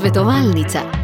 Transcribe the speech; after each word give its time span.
Svetovalnica. 0.00 0.99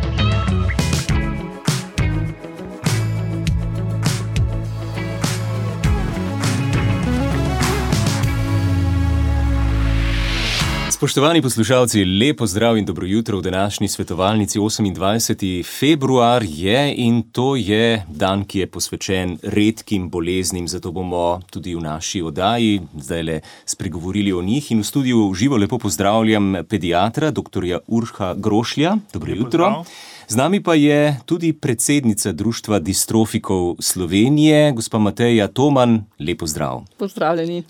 Spoštovani 10.96 11.42
poslušalci, 11.42 12.04
lepo 12.04 12.46
zdrav 12.46 12.78
in 12.78 12.84
dobro 12.84 13.06
jutro 13.06 13.38
v 13.38 13.42
današnji 13.42 13.88
svetovalnici. 13.88 14.58
28. 14.58 15.64
februar 15.80 16.44
je 16.48 16.94
in 16.96 17.22
to 17.32 17.56
je 17.56 18.06
dan, 18.08 18.44
ki 18.44 18.58
je 18.58 18.66
posvečen 18.66 19.38
redkim 19.42 20.08
boleznim, 20.10 20.68
zato 20.68 20.92
bomo 20.92 21.40
tudi 21.50 21.74
v 21.74 21.80
naši 21.80 22.22
oddaji 22.22 22.80
zdaj 22.96 23.22
le 23.22 23.40
spregovorili 23.64 24.32
o 24.32 24.42
njih. 24.42 24.70
In 24.72 24.80
v 24.80 24.84
studiu 24.84 25.34
živo 25.34 25.56
lepo 25.56 25.78
pozdravljam 25.78 26.54
pediatra, 26.68 27.30
dr. 27.30 27.78
Urha 27.86 28.34
Grošlja. 28.34 28.96
Dobro 29.12 29.32
lepo 29.32 29.44
jutro. 29.44 29.64
Zdrav. 29.68 29.84
Z 30.28 30.36
nami 30.36 30.62
pa 30.62 30.74
je 30.74 31.20
tudi 31.26 31.52
predsednica 31.52 32.32
Društva 32.32 32.78
distrofikov 32.78 33.76
Slovenije, 33.80 34.72
gospa 34.72 34.98
Mateja 34.98 35.48
Toman. 35.48 36.04
Lepo 36.18 36.46
zdrav. 36.46 36.84
Pozdravljeni. 36.98 37.64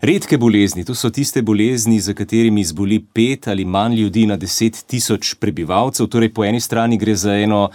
Redke 0.00 0.38
bolezni, 0.38 0.84
to 0.84 0.94
so 0.96 1.10
tiste 1.12 1.42
bolezni, 1.42 1.98
za 2.00 2.14
katerimi 2.16 2.64
zboli 2.64 3.02
pet 3.12 3.48
ali 3.48 3.64
manj 3.64 3.94
ljudi 3.94 4.26
na 4.26 4.36
deset 4.36 4.84
tisoč 4.86 5.34
prebivalcev. 5.34 6.06
Torej, 6.06 6.30
po 6.32 6.44
eni 6.44 6.60
strani 6.60 6.96
gre 6.96 7.16
za 7.16 7.34
eno 7.36 7.68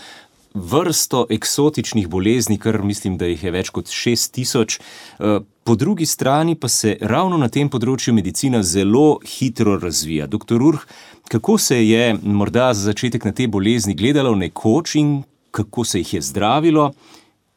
vrsto 0.54 1.28
eksotičnih 1.30 2.08
bolezni, 2.08 2.58
kar 2.58 2.82
mislim, 2.82 3.18
da 3.18 3.30
jih 3.30 3.44
je 3.44 3.52
več 3.52 3.70
kot 3.70 3.92
šest 3.94 4.32
tisoč. 4.34 4.80
Eh, 4.80 5.40
po 5.64 5.76
drugi 5.76 6.06
strani 6.06 6.56
pa 6.56 6.68
se 6.68 6.96
ravno 7.02 7.38
na 7.38 7.50
tem 7.50 7.70
področju 7.70 8.14
medicina 8.14 8.64
zelo 8.64 9.20
hitro 9.22 9.76
razvija. 9.78 10.26
Doktor 10.26 10.64
Urh, 10.64 10.82
kako 11.30 11.58
se 11.62 11.78
je 11.86 12.16
morda 12.24 12.72
za 12.74 12.90
začetek 12.90 13.26
na 13.26 13.34
te 13.38 13.46
bolezni 13.48 13.94
gledalo 13.94 14.34
nekoč 14.36 14.96
in 14.96 15.12
kako 15.52 15.86
se 15.86 16.02
jih 16.02 16.14
je 16.14 16.22
zdravilo, 16.22 16.88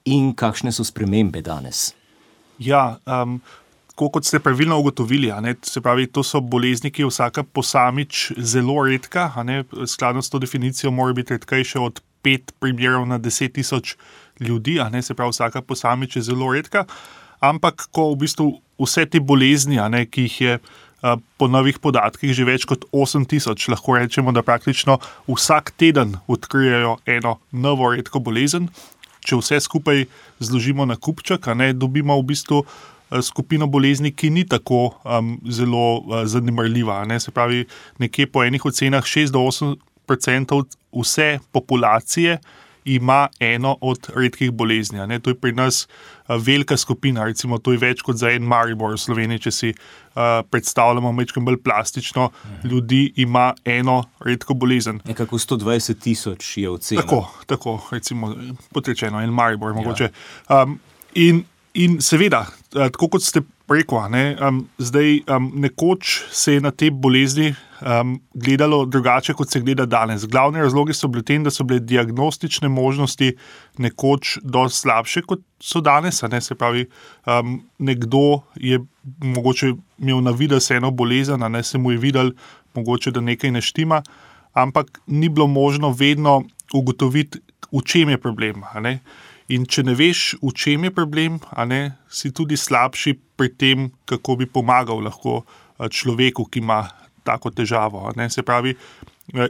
in 0.04 0.34
kakšne 0.34 0.72
so 0.72 0.84
spremembe 0.84 1.40
danes? 1.40 1.94
Ja, 2.58 2.98
um, 3.06 3.40
tako 3.98 4.12
kot 4.14 4.24
ste 4.24 4.38
pravilno 4.38 4.76
ugotovili, 4.78 5.32
ne, 5.42 5.56
se 5.62 5.80
pravi, 5.82 6.06
to 6.06 6.22
so 6.22 6.38
bolezni, 6.40 6.90
ki 6.94 7.02
je 7.02 7.08
vsaka 7.08 7.42
posamič 7.42 8.28
zelo 8.38 8.84
redka. 8.86 9.32
Skladno 9.90 10.22
s 10.22 10.30
to 10.30 10.38
definicijo, 10.38 10.92
mora 10.94 11.12
biti 11.12 11.34
redkejša 11.34 11.80
od 11.82 11.98
pet 12.22 12.52
primerov 12.62 13.08
na 13.10 13.18
deset 13.18 13.56
tisoč 13.58 13.96
ljudi, 14.40 14.76
ne, 14.92 15.02
se 15.02 15.14
pravi, 15.18 15.34
vsaka 15.34 15.62
posamič 15.66 16.16
je 16.16 16.22
zelo 16.22 16.52
redka. 16.54 16.84
Ampak, 17.40 17.88
ko 17.90 18.12
v 18.12 18.20
bistvu 18.22 18.46
vse 18.78 19.02
te 19.10 19.18
bolezni, 19.18 19.80
ne, 19.90 20.04
ki 20.06 20.28
jih 20.28 20.40
je 20.40 20.54
a, 21.02 21.16
po 21.38 21.48
novih 21.50 21.80
podatkih 21.82 22.30
že 22.30 22.46
več 22.46 22.66
kot 22.70 22.86
8000, 22.94 23.66
lahko 23.74 23.96
rečemo, 23.98 24.30
da 24.30 24.46
praktično 24.46 25.00
vsak 25.26 25.72
teden 25.74 26.20
odkrijejo 26.30 27.00
eno 27.06 27.40
novo 27.50 27.90
redko 27.96 28.22
bolezen. 28.22 28.70
Če 29.26 29.40
vse 29.42 29.58
skupaj 29.58 30.06
zložimo 30.38 30.86
na 30.86 30.94
kupček, 30.94 31.50
ne, 31.58 31.72
dobimo 31.74 32.14
v 32.22 32.30
bistvu 32.30 32.62
skupino 33.22 33.66
bolezni, 33.66 34.12
ki 34.12 34.30
ni 34.30 34.46
tako 34.46 34.92
um, 35.04 35.36
zelo 35.48 35.98
uh, 35.98 36.24
zanemarljiva. 36.24 37.04
Ne? 37.04 37.20
Se 37.20 37.30
pravi, 37.30 37.64
nekje 37.98 38.26
po 38.26 38.44
enih 38.44 38.64
ocenah 38.64 39.04
6 39.04 39.32
do 39.32 39.38
8 39.38 39.76
odstotkov 40.08 40.78
vse 40.92 41.38
populacije 41.52 42.38
ima 42.84 43.28
eno 43.40 43.76
od 43.80 44.10
redkih 44.16 44.50
bolezni. 44.50 45.06
Ne? 45.06 45.18
To 45.20 45.30
je 45.30 45.34
pri 45.34 45.52
nas 45.52 45.88
uh, 46.28 46.36
velika 46.36 46.76
skupina, 46.76 47.24
recimo 47.24 47.58
to 47.58 47.72
je 47.72 47.78
več 47.78 48.00
kot 48.02 48.16
za 48.16 48.30
en 48.30 48.42
Maribor 48.42 48.94
v 48.94 48.98
Sloveniji, 48.98 49.42
če 49.44 49.50
si 49.52 49.72
uh, 49.74 50.40
predstavljamo 50.50 51.12
nekaj 51.12 51.42
bolj 51.44 51.60
plastično, 51.62 52.30
mhm. 52.30 52.68
ljudi 52.68 53.12
ima 53.16 53.52
eno 53.64 54.04
redko 54.24 54.54
bolezen. 54.54 55.00
Nekako 55.04 55.38
120 55.38 56.00
tisoč 56.00 56.56
je 56.56 56.70
ocenjeno. 56.70 57.04
Tako, 57.04 57.44
tako, 57.46 57.78
recimo, 57.90 58.34
potrečeno, 58.72 59.20
en 59.20 59.30
Maribor 59.30 59.74
mogoče. 59.74 60.08
Ja. 60.48 60.62
Um, 60.62 60.80
in 61.14 61.44
In 61.78 62.00
seveda, 62.02 62.42
eh, 62.74 62.90
tako 62.90 63.06
kot 63.14 63.22
ste 63.22 63.44
rekli, 63.70 64.00
ne, 64.10 64.22
um, 64.42 64.62
zdaj 64.80 65.20
um, 65.28 65.50
nekoč 65.62 66.22
se 66.32 66.54
je 66.56 66.60
na 66.64 66.70
te 66.70 66.88
bolezni 66.90 67.52
um, 67.52 68.16
gledalo 68.34 68.80
drugače, 68.88 69.34
kot 69.36 69.52
se 69.52 69.60
gleda 69.60 69.86
danes. 69.86 70.24
Glavni 70.26 70.58
razlogi 70.58 70.96
so 70.96 71.08
bili 71.08 71.22
tem, 71.24 71.44
da 71.44 71.52
so 71.54 71.66
bile 71.68 71.80
diagnostične 71.80 72.68
možnosti 72.68 73.34
nekoč 73.78 74.38
dosti 74.42 74.80
slabše, 74.80 75.22
kot 75.28 75.44
so 75.60 75.82
danes. 75.84 76.22
Ne, 76.32 76.40
se 76.40 76.56
pravi, 76.58 76.86
um, 77.26 77.60
nekdo 77.78 78.40
je 78.56 78.80
mogoče 79.22 79.74
imel 79.98 80.24
na 80.24 80.32
vidi 80.34 80.58
eno 80.74 80.90
bolezen, 80.90 81.44
ne 81.52 81.62
se 81.62 81.78
mu 81.78 81.92
je 81.92 81.98
videl, 81.98 82.32
mogoče 82.74 83.10
da 83.10 83.20
nekaj 83.20 83.50
ne 83.50 83.60
štima, 83.60 84.02
ampak 84.52 85.00
ni 85.06 85.28
bilo 85.28 85.46
možno 85.46 85.92
vedno 85.92 86.42
ugotoviti, 86.74 87.38
v 87.72 87.84
čem 87.84 88.08
je 88.08 88.18
problem. 88.18 88.64
In 89.48 89.64
če 89.64 89.86
ne 89.88 89.94
veš, 89.96 90.36
v 90.42 90.52
čem 90.52 90.84
je 90.84 90.92
problem, 90.92 91.38
ne, 91.66 91.96
si 92.12 92.28
tudi 92.36 92.56
slabši 92.56 93.14
pri 93.38 93.48
tem, 93.56 93.88
kako 94.04 94.36
bi 94.36 94.46
pomagal 94.46 95.00
lahko 95.06 95.40
človeku, 95.78 96.44
ki 96.52 96.60
ima 96.60 96.82
tako 97.24 97.52
težavo. 97.54 98.10
Se 98.28 98.44
pravi, 98.44 98.74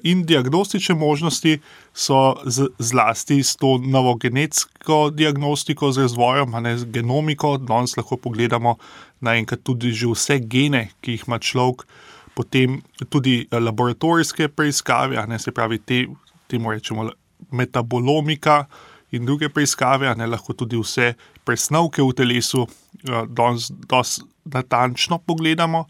in 0.03 0.23
diagnostične 0.27 0.95
možnosti 0.95 1.59
so 1.95 2.39
z, 2.47 2.69
zlasti 2.79 3.43
s 3.43 3.57
to 3.57 3.79
novo 3.79 4.15
genetsko 4.15 5.11
diagnostiko, 5.11 5.93
z 5.93 6.07
razvojem, 6.07 6.55
ne 6.63 6.79
z 6.79 6.87
genomiko. 6.95 7.57
Danes 7.59 7.97
lahko 7.97 8.17
pogledamo 8.17 8.77
naenkrat 9.21 9.63
tudi 9.63 9.91
vse 9.91 10.39
gene, 10.47 10.89
ki 11.01 11.19
jih 11.19 11.25
ima 11.27 11.39
človek, 11.39 11.87
potem 12.35 12.83
tudi 13.11 13.47
laboratorijske 13.51 14.49
preiskave, 14.49 15.19
ne 15.27 15.39
se 15.39 15.51
pravi, 15.51 15.79
te, 15.79 16.05
temu 16.47 16.71
rečemo 16.71 17.11
metabolomika 17.51 18.67
in 19.13 19.27
druge 19.27 19.49
preiskave, 19.49 20.11
ne 20.17 20.27
lahko 20.27 20.55
tudi 20.55 20.77
vse 20.77 21.15
presnovke 21.45 22.03
v 22.03 22.15
telesu 22.17 22.67
zelo 23.05 24.03
natančno 24.45 25.19
pogledamo, 25.19 25.87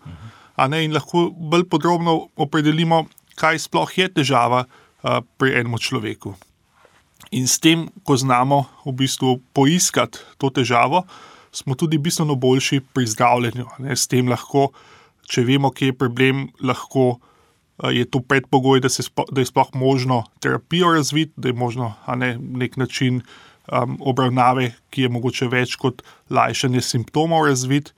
ne, 0.69 0.84
in 0.84 0.95
lahko 0.95 1.29
bolj 1.31 1.65
podrobno 1.71 2.29
opredelimo, 2.37 3.06
kaj 3.39 3.59
sploh 3.69 3.91
je 3.99 4.09
težava 4.11 4.65
a, 4.67 5.21
pri 5.39 5.61
enem 5.61 5.79
človeku. 5.79 6.34
In 7.34 7.47
s 7.47 7.59
tem, 7.62 7.87
ko 8.03 8.17
znamo 8.17 8.65
v 8.87 8.95
bistvu 8.99 9.39
poiskati 9.55 10.19
to 10.39 10.50
težavo, 10.50 11.05
smo 11.53 11.75
tudi 11.75 11.99
bistveno 11.99 12.35
boljši 12.35 12.81
pri 12.95 13.06
zdravljenju. 13.06 13.67
Ne, 13.85 13.97
s 13.97 14.06
tem 14.11 14.29
lahko, 14.29 14.71
če 15.29 15.45
vemo, 15.47 15.71
kje 15.71 15.93
je 15.93 15.99
problem, 15.99 16.49
lahko 16.61 17.19
je 17.84 18.05
to 18.05 18.21
predpogoj, 18.21 18.81
da, 18.81 18.89
spo, 18.89 19.25
da 19.31 19.41
je 19.41 19.47
sploh 19.47 19.69
možno 19.75 20.25
terapijo 20.41 20.93
razviti, 20.94 21.33
da 21.37 21.49
je 21.49 21.55
možno 21.55 21.94
ne, 22.16 22.39
nek 22.39 22.77
način 22.77 23.21
um, 23.72 23.99
obravnave, 24.00 24.72
ki 24.91 25.03
je 25.03 25.09
mogoče 25.09 25.49
več 25.49 25.77
kot 25.78 26.03
lajšanje 26.31 26.83
simptomov 26.83 27.47
razviti, 27.47 27.93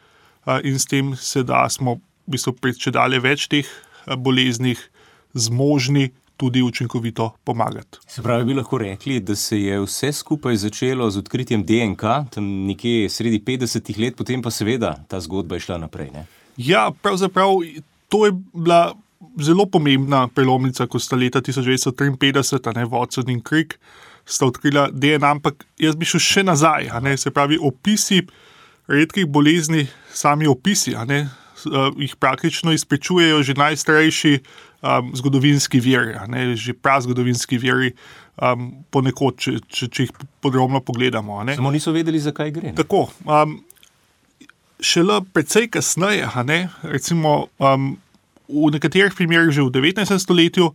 uh, 0.44 0.58
in 0.64 0.78
s 0.78 0.86
tem 0.86 1.14
se 1.16 1.42
da 1.42 1.68
smo 1.68 1.94
v 2.26 2.36
bistvu 2.36 2.52
pri 2.60 2.76
če 2.76 2.92
dalje 2.94 3.20
več 3.24 3.48
teh 3.48 3.66
uh, 3.66 4.16
boleznih 4.16 4.88
zmožni. 5.34 6.10
Tudi 6.40 6.62
učinkovito 6.64 7.26
pomagati. 7.44 7.98
Se 8.08 8.22
pravi, 8.24 8.46
bi 8.48 8.54
lahko 8.56 8.78
rekli, 8.80 9.18
da 9.20 9.34
se 9.36 9.58
je 9.60 9.76
vse 9.82 10.08
skupaj 10.22 10.56
začelo 10.56 11.10
z 11.12 11.20
odkritjem 11.20 11.66
DNK, 11.68 12.14
tam 12.32 12.46
nekje 12.64 13.10
sredi 13.12 13.42
50-ih 13.44 13.98
let, 14.00 14.16
potem 14.16 14.40
pa 14.40 14.48
seveda 14.48 14.94
ta 15.04 15.20
zgodba 15.20 15.58
je 15.58 15.66
šla 15.66 15.76
naprej. 15.82 16.08
Ne? 16.14 16.24
Ja, 16.56 16.86
pravzaprav 17.02 17.60
to 18.08 18.24
je 18.24 18.32
bila 18.56 18.94
zelo 19.40 19.66
pomembna 19.66 20.28
prelomnica, 20.28 20.86
ko 20.86 20.98
sta 20.98 21.16
leta 21.16 21.40
1953, 21.40 22.74
ne 22.76 22.86
Watson 22.88 23.30
in 23.30 23.42
Crick, 23.44 23.76
sta 24.24 24.46
odkrila 24.46 24.88
DNA, 24.92 25.30
ampak 25.36 25.66
jaz 25.80 25.96
bi 25.96 26.08
šel 26.08 26.20
še 26.24 26.46
nazaj. 26.46 26.90
Se 27.20 27.32
pravi, 27.34 27.58
opisi 27.60 28.22
redkih 28.90 29.26
bolezni, 29.26 29.86
sami 30.12 30.48
opisi, 30.50 30.94
ne, 31.06 31.22
uh, 31.70 31.90
jih 31.98 32.16
praktično 32.16 32.72
izpričujejo 32.72 33.42
že 33.46 33.54
najstarejši 33.54 34.34
um, 34.82 35.12
zgodovinski 35.14 35.80
veri, 35.80 36.16
ne, 36.28 36.56
že 36.56 36.74
prazgodovinski 36.74 37.60
veri. 37.62 37.94
Um, 38.40 38.70
ponekod, 38.88 39.36
če, 39.36 39.58
če, 39.68 39.86
če 39.92 40.04
jih 40.06 40.12
podrobno 40.40 40.78
pogledamo. 40.80 41.42
Samo 41.52 41.72
niso 41.74 41.92
vedeli, 41.92 42.16
zakaj 42.24 42.52
gre. 42.54 42.70
Ne? 42.70 42.78
Tako. 42.78 43.02
Um, 43.28 43.58
šele 44.80 45.18
precej 45.34 45.68
kasneje, 45.68 46.24
recimo 46.88 47.50
um, 47.60 47.98
v 48.50 48.74
nekaterih 48.74 49.14
primerih 49.14 49.54
že 49.54 49.62
v 49.62 49.70
19. 49.70 50.18
stoletju, 50.18 50.74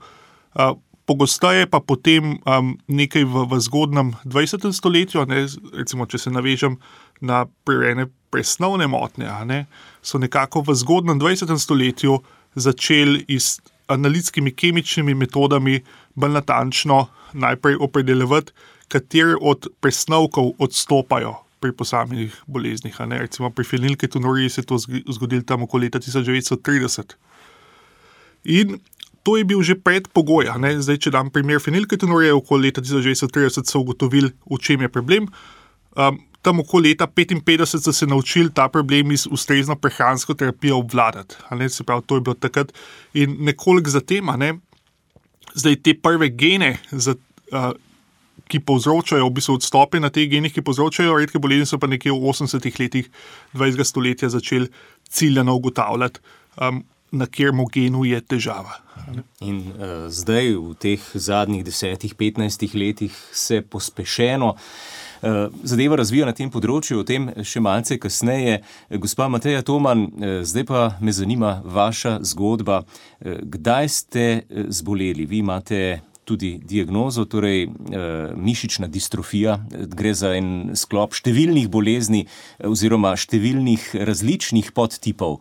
pogosteje 1.05 1.69
pa 1.69 1.79
potem 1.79 2.41
um, 2.41 2.73
nekaj 2.89 3.23
v, 3.23 3.45
v 3.45 3.53
zgodnem 3.61 4.07
20. 4.25 4.73
stoletju. 4.73 5.25
Ne, 5.29 5.45
recimo, 5.77 6.09
če 6.09 6.17
se 6.17 6.33
navežem 6.33 6.79
na 7.21 7.45
prirejene 7.67 8.09
presnovne 8.33 8.89
motnje, 8.89 9.29
ne, 9.45 9.65
so 10.01 10.19
nekako 10.19 10.65
v 10.65 10.75
zgodnem 10.75 11.21
20. 11.21 11.53
stoletju 11.61 12.19
začeli 12.55 13.23
z 13.29 13.61
analitskimi 13.87 14.51
kemičnimi 14.51 15.13
metodami 15.13 15.79
bolj 16.15 16.41
natančno 16.41 17.05
najprej 17.37 17.77
opredeljevati, 17.79 18.51
katere 18.87 19.37
od 19.41 19.67
presnovkov 19.79 20.55
odstopajo. 20.59 21.41
Pri 21.59 21.71
posameznih 21.73 22.33
boleznih, 22.45 22.93
recimo 22.99 23.49
pri 23.49 23.65
fenilketonuriji 23.65 24.49
se 24.49 24.61
je 24.61 24.65
to 24.65 24.77
zgodilo 25.09 25.41
tam 25.41 25.63
okoli 25.63 25.87
leta 25.87 25.99
1930. 25.99 27.15
In 28.45 28.79
to 29.25 29.37
je 29.37 29.43
bil 29.43 29.61
že 29.65 29.73
predpogoj. 29.75 30.53
Zdaj, 30.85 30.97
če 31.01 31.11
dam 31.11 31.33
primer 31.33 31.57
fenilketonurije, 31.57 32.33
okoli 32.37 32.69
leta 32.69 32.81
1930 32.85 33.65
so 33.65 33.81
ugotovili, 33.81 34.29
v 34.45 34.57
čem 34.61 34.85
je 34.85 34.89
problem. 34.89 35.25
Um, 35.97 36.21
tam 36.45 36.61
okoli 36.61 36.93
leta 36.93 37.07
1955 37.09 37.81
so 37.81 37.93
se 37.93 38.05
naučili 38.05 38.53
ta 38.53 38.69
problem 38.69 39.17
z 39.17 39.25
ustrezno 39.33 39.75
prehransko 39.75 40.33
terapijo 40.37 40.77
obvladati. 40.77 41.35
Se 41.69 41.83
pravi, 41.83 42.05
to 42.05 42.15
je 42.15 42.21
bilo 42.21 42.35
takrat 42.35 42.69
in 43.13 43.37
nekoliko 43.39 43.89
zatem, 43.89 44.29
ne, 44.37 44.53
zdaj 45.55 45.81
te 45.81 45.95
prve 45.97 46.29
gene, 46.29 46.77
za, 46.91 47.15
uh, 47.51 47.73
ki 48.45 48.59
povzročajo, 48.61 49.25
v 49.25 49.33
bistvu 49.39 49.57
odstope 49.57 49.99
na 49.99 50.11
teh 50.13 50.29
genih, 50.29 50.53
ki 50.53 50.61
povzročajo 50.61 51.17
redke 51.17 51.41
bolezni, 51.41 51.65
so 51.65 51.79
pa 51.81 51.89
nekje 51.89 52.13
v 52.13 52.29
80-ih 52.29 52.79
letih 52.79 53.09
20. 53.57 53.81
stoletja 53.81 54.29
začeli 54.29 54.69
ciljno 55.09 55.55
ugotavljati. 55.55 56.21
Um, 56.61 56.83
Na 57.11 57.27
kjer 57.27 57.53
genu 57.71 58.05
je 58.05 58.21
težava. 58.21 58.81
In 59.39 59.57
uh, 59.57 60.07
zdaj, 60.09 60.55
v 60.57 60.73
teh 60.79 61.01
zadnjih 61.13 61.63
10-15 61.65 62.75
letih, 62.75 63.13
se 63.31 63.61
pospešeno 63.61 64.55
uh, 64.55 64.57
zadeva 65.63 65.95
razvija 65.95 66.25
na 66.25 66.33
tem 66.33 66.49
področju, 66.51 66.99
o 67.01 67.05
tem 67.07 67.29
še 67.43 67.61
malce 67.63 67.97
kasneje. 68.01 68.61
Gospa 69.01 69.27
Mateja 69.29 69.61
Toman, 69.65 70.05
eh, 70.05 70.41
zdaj 70.45 70.65
pa 70.65 70.81
me 71.01 71.11
zanima 71.11 71.61
vaša 71.65 72.19
zgodba. 72.23 72.83
Eh, 73.21 73.39
kdaj 73.41 73.89
ste 73.89 74.25
zboleli? 74.69 75.25
Vi 75.25 75.41
imate 75.41 76.01
tudi 76.25 76.55
diagnozo, 76.63 77.25
torej 77.29 77.67
mišična 78.35 78.89
distrofija. 78.91 79.59
Gre 79.69 80.13
za 80.17 80.33
en 80.37 80.75
sklop 80.77 81.15
številnih 81.17 81.69
bolezni 81.71 82.25
oziroma 82.65 83.13
številnih 83.17 83.91
različnih 84.09 84.71
podtipov. 84.75 85.39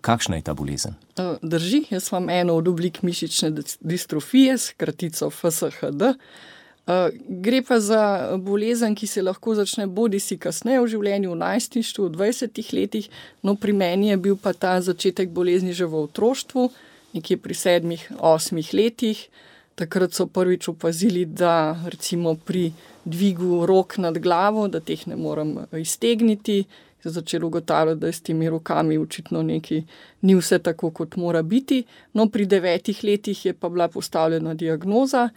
Kakšna 0.00 0.40
je 0.40 0.46
ta 0.46 0.54
bolezen? 0.56 0.96
Drži, 1.42 1.84
jaz 1.92 2.08
imam 2.10 2.30
eno 2.32 2.56
od 2.60 2.70
oblik 2.72 3.02
mišične 3.04 3.52
distrofije, 3.80 4.56
skratico 4.58 5.28
FSHD. 5.30 6.16
Eh, 6.90 7.10
gre 7.28 7.62
pa 7.62 7.80
za 7.80 8.36
bolezen, 8.36 8.94
ki 8.94 9.06
se 9.06 9.22
lahko 9.22 9.54
začne 9.54 9.86
bodi 9.86 10.18
si 10.20 10.38
kasneje 10.40 10.80
v 10.80 10.88
življenju, 10.88 11.34
v 11.34 11.38
najstništvu, 11.42 12.06
v 12.08 12.14
20 12.16 12.72
letih, 12.72 13.06
no 13.46 13.54
pri 13.54 13.72
meni 13.76 14.08
je 14.10 14.16
bil 14.16 14.36
pa 14.40 14.52
ta 14.52 14.80
začetek 14.80 15.30
bolezni 15.30 15.76
že 15.76 15.86
v 15.86 16.08
otroštvu, 16.08 16.70
nekje 17.14 17.36
pri 17.36 17.54
sedmih, 17.54 18.02
osmih 18.18 18.72
letih. 18.74 19.28
Takrat 19.74 20.12
so 20.12 20.26
prvič 20.26 20.68
opazili, 20.68 21.24
da 21.24 21.76
recimo 21.86 22.34
pri 22.34 22.72
dvigu 23.04 23.66
rok 23.66 23.98
nad 23.98 24.18
glavo, 24.18 24.68
da 24.68 24.80
teh 24.80 25.06
ne 25.06 25.16
morem 25.16 25.56
iztegniti. 25.72 26.64
Začel 27.04 27.44
ugotavljati, 27.44 28.00
da 28.00 28.06
je 28.06 28.12
s 28.12 28.20
temi 28.20 28.50
rokami 28.50 28.98
očitno 28.98 29.42
nekaj 29.42 29.82
ni 30.20 30.34
vse 30.36 30.58
tako, 30.58 30.90
kot 30.90 31.16
mora 31.16 31.42
biti. 31.42 31.84
No, 32.12 32.28
pri 32.28 32.44
devetih 32.46 33.04
letih 33.04 33.46
je 33.46 33.54
pa 33.54 33.68
bila 33.68 33.88
postavljena 33.88 34.54
diagnoza, 34.54 35.30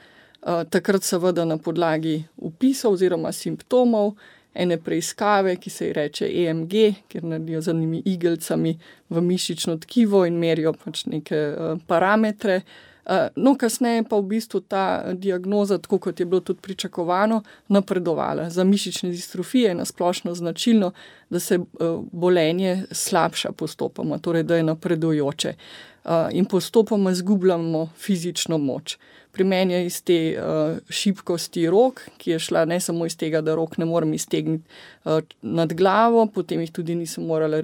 Eh, 0.43 0.63
takrat 0.69 1.03
seveda 1.03 1.45
na 1.45 1.55
podlagi 1.57 2.23
upisov 2.35 2.97
oziroma 2.97 3.31
simptomov 3.31 4.17
ene 4.53 4.75
preiskave, 4.77 5.55
ki 5.55 5.69
se 5.69 5.87
ji 5.87 5.93
reče 5.93 6.27
EMG, 6.27 6.73
kjer 7.07 7.23
naredijo 7.23 7.61
z 7.61 7.73
njimi 7.73 8.01
igelcami 8.05 8.73
v 9.09 9.21
mišično 9.21 9.77
tkivo 9.77 10.25
in 10.25 10.35
merijo 10.37 10.73
pač 10.73 11.05
neke 11.05 11.37
uh, 11.37 11.79
parametre. 11.87 12.57
Uh, 12.57 12.92
no, 13.35 13.55
kasneje 13.59 14.03
pa 14.09 14.17
v 14.17 14.27
bistvu 14.35 14.61
ta 14.67 15.13
diagnoza, 15.13 15.77
tako 15.77 15.99
kot 15.99 16.19
je 16.19 16.25
bilo 16.25 16.41
tudi 16.41 16.61
pričakovano, 16.61 17.41
napredovala. 17.67 18.49
Za 18.49 18.63
mišične 18.63 19.09
distrofije 19.09 19.69
je 19.69 19.75
nasplošno 19.75 20.35
značilno, 20.35 20.91
da 21.29 21.39
se 21.39 21.57
uh, 21.57 21.67
bolenje 22.11 22.83
slabša 22.91 23.51
postopoma, 23.51 24.17
torej 24.17 24.43
da 24.43 24.55
je 24.55 24.63
napredujoče 24.63 25.53
in 26.31 26.45
postopoma 26.45 27.11
izgubljamo 27.11 27.89
fizično 27.97 28.57
moč. 28.57 28.97
Pri 29.31 29.43
meni 29.43 29.73
je 29.73 29.85
iz 29.85 30.03
te 30.03 30.17
šibkosti 30.89 31.69
rok, 31.69 32.01
ki 32.17 32.31
je 32.31 32.39
šla 32.39 32.65
ne 32.65 32.79
samo 32.79 33.05
iz 33.05 33.17
tega, 33.17 33.41
da 33.41 33.55
rok 33.55 33.77
ne 33.77 33.85
morem 33.85 34.13
iztegniti 34.13 34.63
nad 35.41 35.73
glavo, 35.73 36.25
potem 36.25 36.61
jih 36.61 36.71
tudi 36.71 36.95
nisem 36.95 37.25
morala 37.25 37.63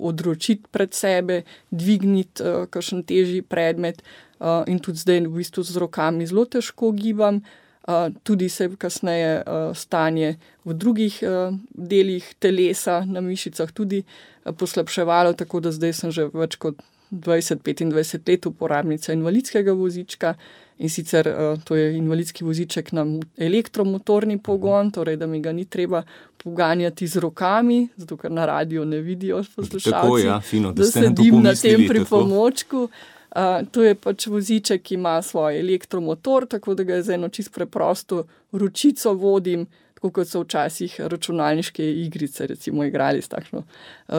odročiti 0.00 0.64
pred 0.70 0.94
sebe, 0.94 1.42
dvigniti 1.70 2.42
kakšen 2.70 3.04
težji 3.06 3.42
predmet 3.42 4.02
uh, 4.44 4.62
in 4.68 4.78
tudi 4.78 5.00
zdaj 5.00 5.24
v 5.24 5.40
bistvu 5.40 5.64
z 5.64 5.80
rokami 5.80 6.26
zelo 6.28 6.44
težko 6.44 6.92
gibam. 6.92 7.40
Uh, 7.84 8.08
tudi 8.24 8.48
se 8.48 8.64
je 8.64 8.76
kasneje 8.80 9.42
uh, 9.44 9.76
stanje 9.76 10.36
v 10.64 10.72
drugih 10.72 11.20
uh, 11.22 11.52
delih 11.68 12.24
telesa, 12.40 13.04
na 13.04 13.20
mišicah, 13.20 13.72
tudi 13.72 14.00
uh, 14.00 14.52
poslabševalo, 14.56 15.32
tako 15.32 15.60
da 15.60 15.72
zdaj 15.72 15.92
sem 15.92 16.10
že 16.10 16.28
več 16.32 16.56
kot 16.56 16.80
20-25 17.12 18.28
let 18.28 18.46
uporabnica 18.46 19.12
invalidskega 19.12 19.72
vozička. 19.72 20.34
In 20.78 20.90
sicer 20.90 21.28
uh, 21.28 21.60
to 21.64 21.76
je 21.76 21.92
invalidski 21.96 22.44
voziček 22.44 22.92
na 22.92 23.04
elektromotorni 23.38 24.40
pogon, 24.42 24.90
torej 24.90 25.16
da 25.16 25.26
mi 25.26 25.40
ga 25.40 25.52
ni 25.52 25.64
treba 25.64 26.02
poganjati 26.36 27.06
z 27.06 27.20
rokami, 27.20 27.88
zato 27.96 28.16
ker 28.16 28.32
na 28.32 28.46
radiju 28.46 28.84
ne 28.84 28.98
vidijo 29.00 29.44
poslušalci. 29.56 30.26
Ja, 30.26 30.40
fino, 30.40 30.72
da, 30.72 30.82
da 30.82 30.90
sedim 30.90 31.42
na 31.42 31.54
tem 31.54 31.86
pripomočku. 31.88 32.88
Uh, 33.34 33.66
to 33.70 33.82
je 33.82 33.94
pač 33.98 34.28
voziček, 34.30 34.82
ki 34.82 34.94
ima 34.94 35.16
svoj 35.22 35.58
elektromotor, 35.58 36.46
tako 36.46 36.74
da 36.74 36.84
ga 36.86 37.00
z 37.02 37.16
eno 37.16 37.28
čisto 37.28 37.50
preprosto 37.54 38.24
ročico 38.52 39.12
vodim, 39.18 39.66
tako 39.94 40.10
kot 40.10 40.28
so 40.30 40.44
včasih 40.44 41.00
računalniške 41.00 41.88
igrice, 42.04 42.46
recimo, 42.46 42.84
igrali 42.84 43.22
s 43.22 43.28
takšno 43.28 43.64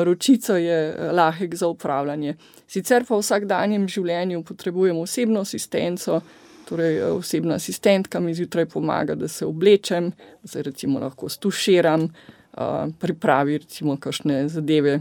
ročico, 0.03 0.57
je 0.57 1.11
lahek 1.15 1.55
za 1.55 1.67
upravljanje. 1.67 2.35
Sicer 2.67 3.05
pa 3.07 3.15
v 3.15 3.23
vsakdanjem 3.23 3.87
življenju 3.87 4.43
potrebujemo 4.43 5.07
osebno 5.07 5.45
asistenco, 5.47 6.19
torej 6.67 7.01
osebna 7.15 7.55
asistentka 7.55 8.19
mi 8.19 8.35
zjutraj 8.35 8.65
pomaga, 8.65 9.15
da 9.15 9.27
se 9.27 9.45
oblečem, 9.45 10.11
da 10.41 10.47
se 10.47 10.63
recimo 10.63 10.99
lahko 10.99 11.29
stuširam, 11.29 12.03
uh, 12.03 12.91
pripravi 12.99 13.57
recimo 13.63 13.95
kakšne 13.95 14.47
zadeve. 14.49 14.99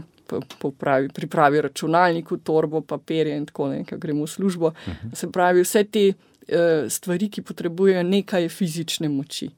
Popravi, 0.59 1.09
pripravi 1.13 1.61
računalnik, 1.61 2.29
torbo, 2.43 2.81
papirje, 2.81 3.37
in 3.37 3.45
tako 3.45 3.67
naprej, 3.67 3.99
gremo 3.99 4.25
v 4.25 4.29
službo. 4.29 4.67
Uh 4.67 4.87
mhm. 4.87 5.07
-huh. 5.07 5.15
Se 5.15 5.31
pravi, 5.31 5.61
vse 5.61 5.83
te 5.83 6.07
uh, 6.09 6.89
stvari, 6.89 7.29
ki 7.29 7.41
potrebujejo 7.41 8.03
nekaj 8.03 8.49
fizične 8.49 9.09
moči. 9.09 9.49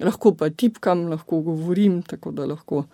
Lahko 0.00 0.34
pa 0.34 0.50
tipkam, 0.50 1.08
lahko 1.08 1.40
govorim, 1.40 2.02
tako 2.02 2.30
da 2.30 2.46
lahko 2.46 2.84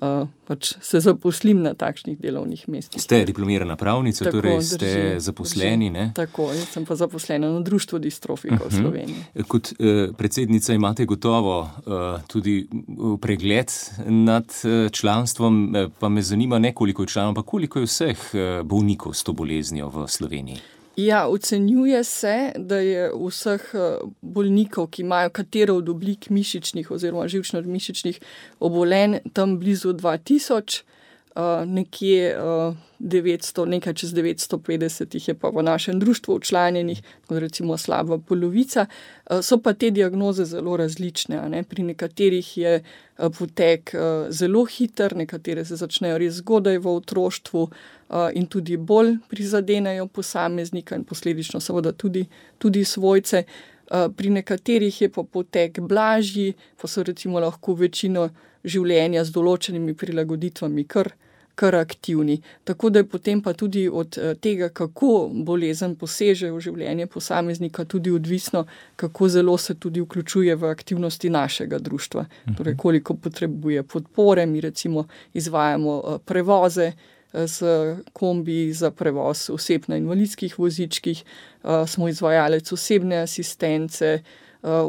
uh, 0.00 0.28
pač 0.46 0.72
se 0.80 1.00
zaposlim 1.00 1.62
na 1.62 1.74
takšnih 1.74 2.18
delovnih 2.20 2.68
mestih. 2.68 3.02
Ste 3.02 3.24
diplomirana 3.24 3.76
pravnica, 3.76 4.24
tako, 4.24 4.40
torej 4.40 4.62
ste 4.62 4.92
drži, 4.92 5.20
zaposleni? 5.20 5.90
Drži. 5.90 6.12
Tako, 6.14 6.50
jaz 6.52 6.68
sem 6.74 6.86
pa 6.86 6.96
zaposlena 6.96 7.50
na 7.52 7.60
Društvu 7.60 7.98
Distrofika 7.98 8.54
uh 8.54 8.60
-huh. 8.60 8.70
v 8.70 8.72
mhm. 8.72 8.82
Sloveniji. 8.82 9.24
Kot 9.48 9.72
uh, 9.72 10.14
predsednica 10.16 10.74
imate 10.74 11.04
gotovo 11.04 11.60
uh, 11.60 12.20
tudi 12.26 12.68
pregled 13.20 13.72
nad 14.06 14.44
uh, 14.64 14.90
članstvom, 14.90 15.76
pa 15.98 16.08
me 16.08 16.22
zanima 16.22 16.58
ne 16.58 16.74
koliko 16.74 17.02
je 17.02 17.06
članov, 17.06 17.34
pa 17.34 17.42
koliko 17.42 17.78
je 17.78 17.86
vseh 17.86 18.18
uh, 18.34 18.66
bolnikov 18.66 19.14
s 19.14 19.22
to 19.22 19.32
boleznijo 19.32 19.88
v 19.88 20.08
Sloveniji. 20.08 20.75
Ja, 20.96 21.26
ocenjuje 21.28 22.04
se, 22.04 22.52
da 22.56 22.78
je 22.78 23.10
vseh 23.12 23.64
eh, 23.74 23.98
bolnikov, 24.22 24.86
ki 24.88 25.02
imajo 25.02 25.30
katero 25.30 25.74
od 25.76 25.88
oblik 25.88 26.30
mišičnih 26.30 26.90
oziroma 26.90 27.26
živčno-mišičnih 27.28 28.20
obolenj, 28.60 29.18
tam 29.32 29.58
blizu 29.60 29.92
2000, 29.92 30.82
eh, 31.36 31.66
nekje 31.66 32.36
900, 32.98 33.62
eh, 33.62 33.66
nekaj 33.66 33.94
čez 33.94 34.14
950 34.14 35.14
jih 35.14 35.28
je 35.28 35.34
pa 35.34 35.48
v 35.48 35.62
našem 35.62 36.00
društvu 36.00 36.34
učlanjenih, 36.34 37.02
recimo 37.28 37.76
slaba 37.76 38.18
polovica. 38.18 38.86
So 39.42 39.58
pa 39.58 39.72
te 39.72 39.90
diagnoze 39.90 40.44
zelo 40.44 40.76
različne. 40.76 41.48
Ne? 41.48 41.62
Pri 41.62 41.82
nekaterih 41.82 42.58
je 42.58 42.82
potek 43.16 43.94
zelo 44.28 44.64
hiter, 44.64 45.16
nekatere 45.16 45.64
se 45.64 45.76
začnejo 45.76 46.18
res 46.18 46.34
zgodaj 46.34 46.78
v 46.78 46.96
otroštvu. 46.96 47.68
Eh, 48.10 48.30
in 48.34 48.46
tudi 48.46 48.76
bolj 48.76 49.16
prizadenejo 49.28 50.06
posameznika 50.06 50.94
in 50.94 51.04
posledično 51.04 51.60
seveda 51.60 51.92
tudi, 51.92 52.26
tudi 52.58 52.84
svojce. 52.84 53.44
Pri 54.16 54.30
nekaterih 54.30 55.00
je 55.02 55.08
pa 55.08 55.22
potek 55.22 55.78
blažji, 55.80 56.54
pa 56.80 56.88
so 56.88 57.02
recimo 57.02 57.38
lahko 57.40 57.74
večino 57.74 58.24
življenja 58.64 59.22
z 59.24 59.30
določenimi 59.30 59.94
prilagoditvami 59.94 60.84
kar, 60.90 61.12
kar 61.56 61.74
aktivni. 61.74 62.40
Tako 62.64 62.90
da 62.90 62.98
je 62.98 63.08
potem 63.08 63.42
pa 63.42 63.52
tudi 63.52 63.88
od 63.88 64.18
eh, 64.18 64.34
tega, 64.34 64.68
kako 64.68 65.30
bolezen 65.32 65.96
poseže 65.96 66.50
v 66.52 66.60
življenje 66.60 67.06
posameznika, 67.06 67.84
tudi 67.84 68.12
odvisno, 68.12 68.66
kako 68.96 69.28
zelo 69.28 69.56
se 69.58 69.74
tudi 69.74 70.04
vključuje 70.04 70.56
v 70.56 70.70
aktivnosti 70.70 71.30
našega 71.30 71.78
društva. 71.78 72.26
Torej, 72.56 72.74
mhm. 72.74 72.80
koliko 72.80 73.14
potrebuje 73.14 73.82
podpore, 73.82 74.46
mi 74.46 74.60
recimo 74.60 75.06
izvajamo 75.34 76.18
prevoze 76.24 76.92
z 77.32 77.66
kombi 78.12 78.72
za 78.72 78.90
prevoz 78.90 79.50
oseb 79.50 79.88
na 79.88 79.96
invalidskih 79.96 80.58
vozičkih, 80.58 81.24
eh, 81.24 81.86
smo 81.86 82.08
izvajalec 82.08 82.72
osebne 82.72 83.24
asistence, 83.24 84.20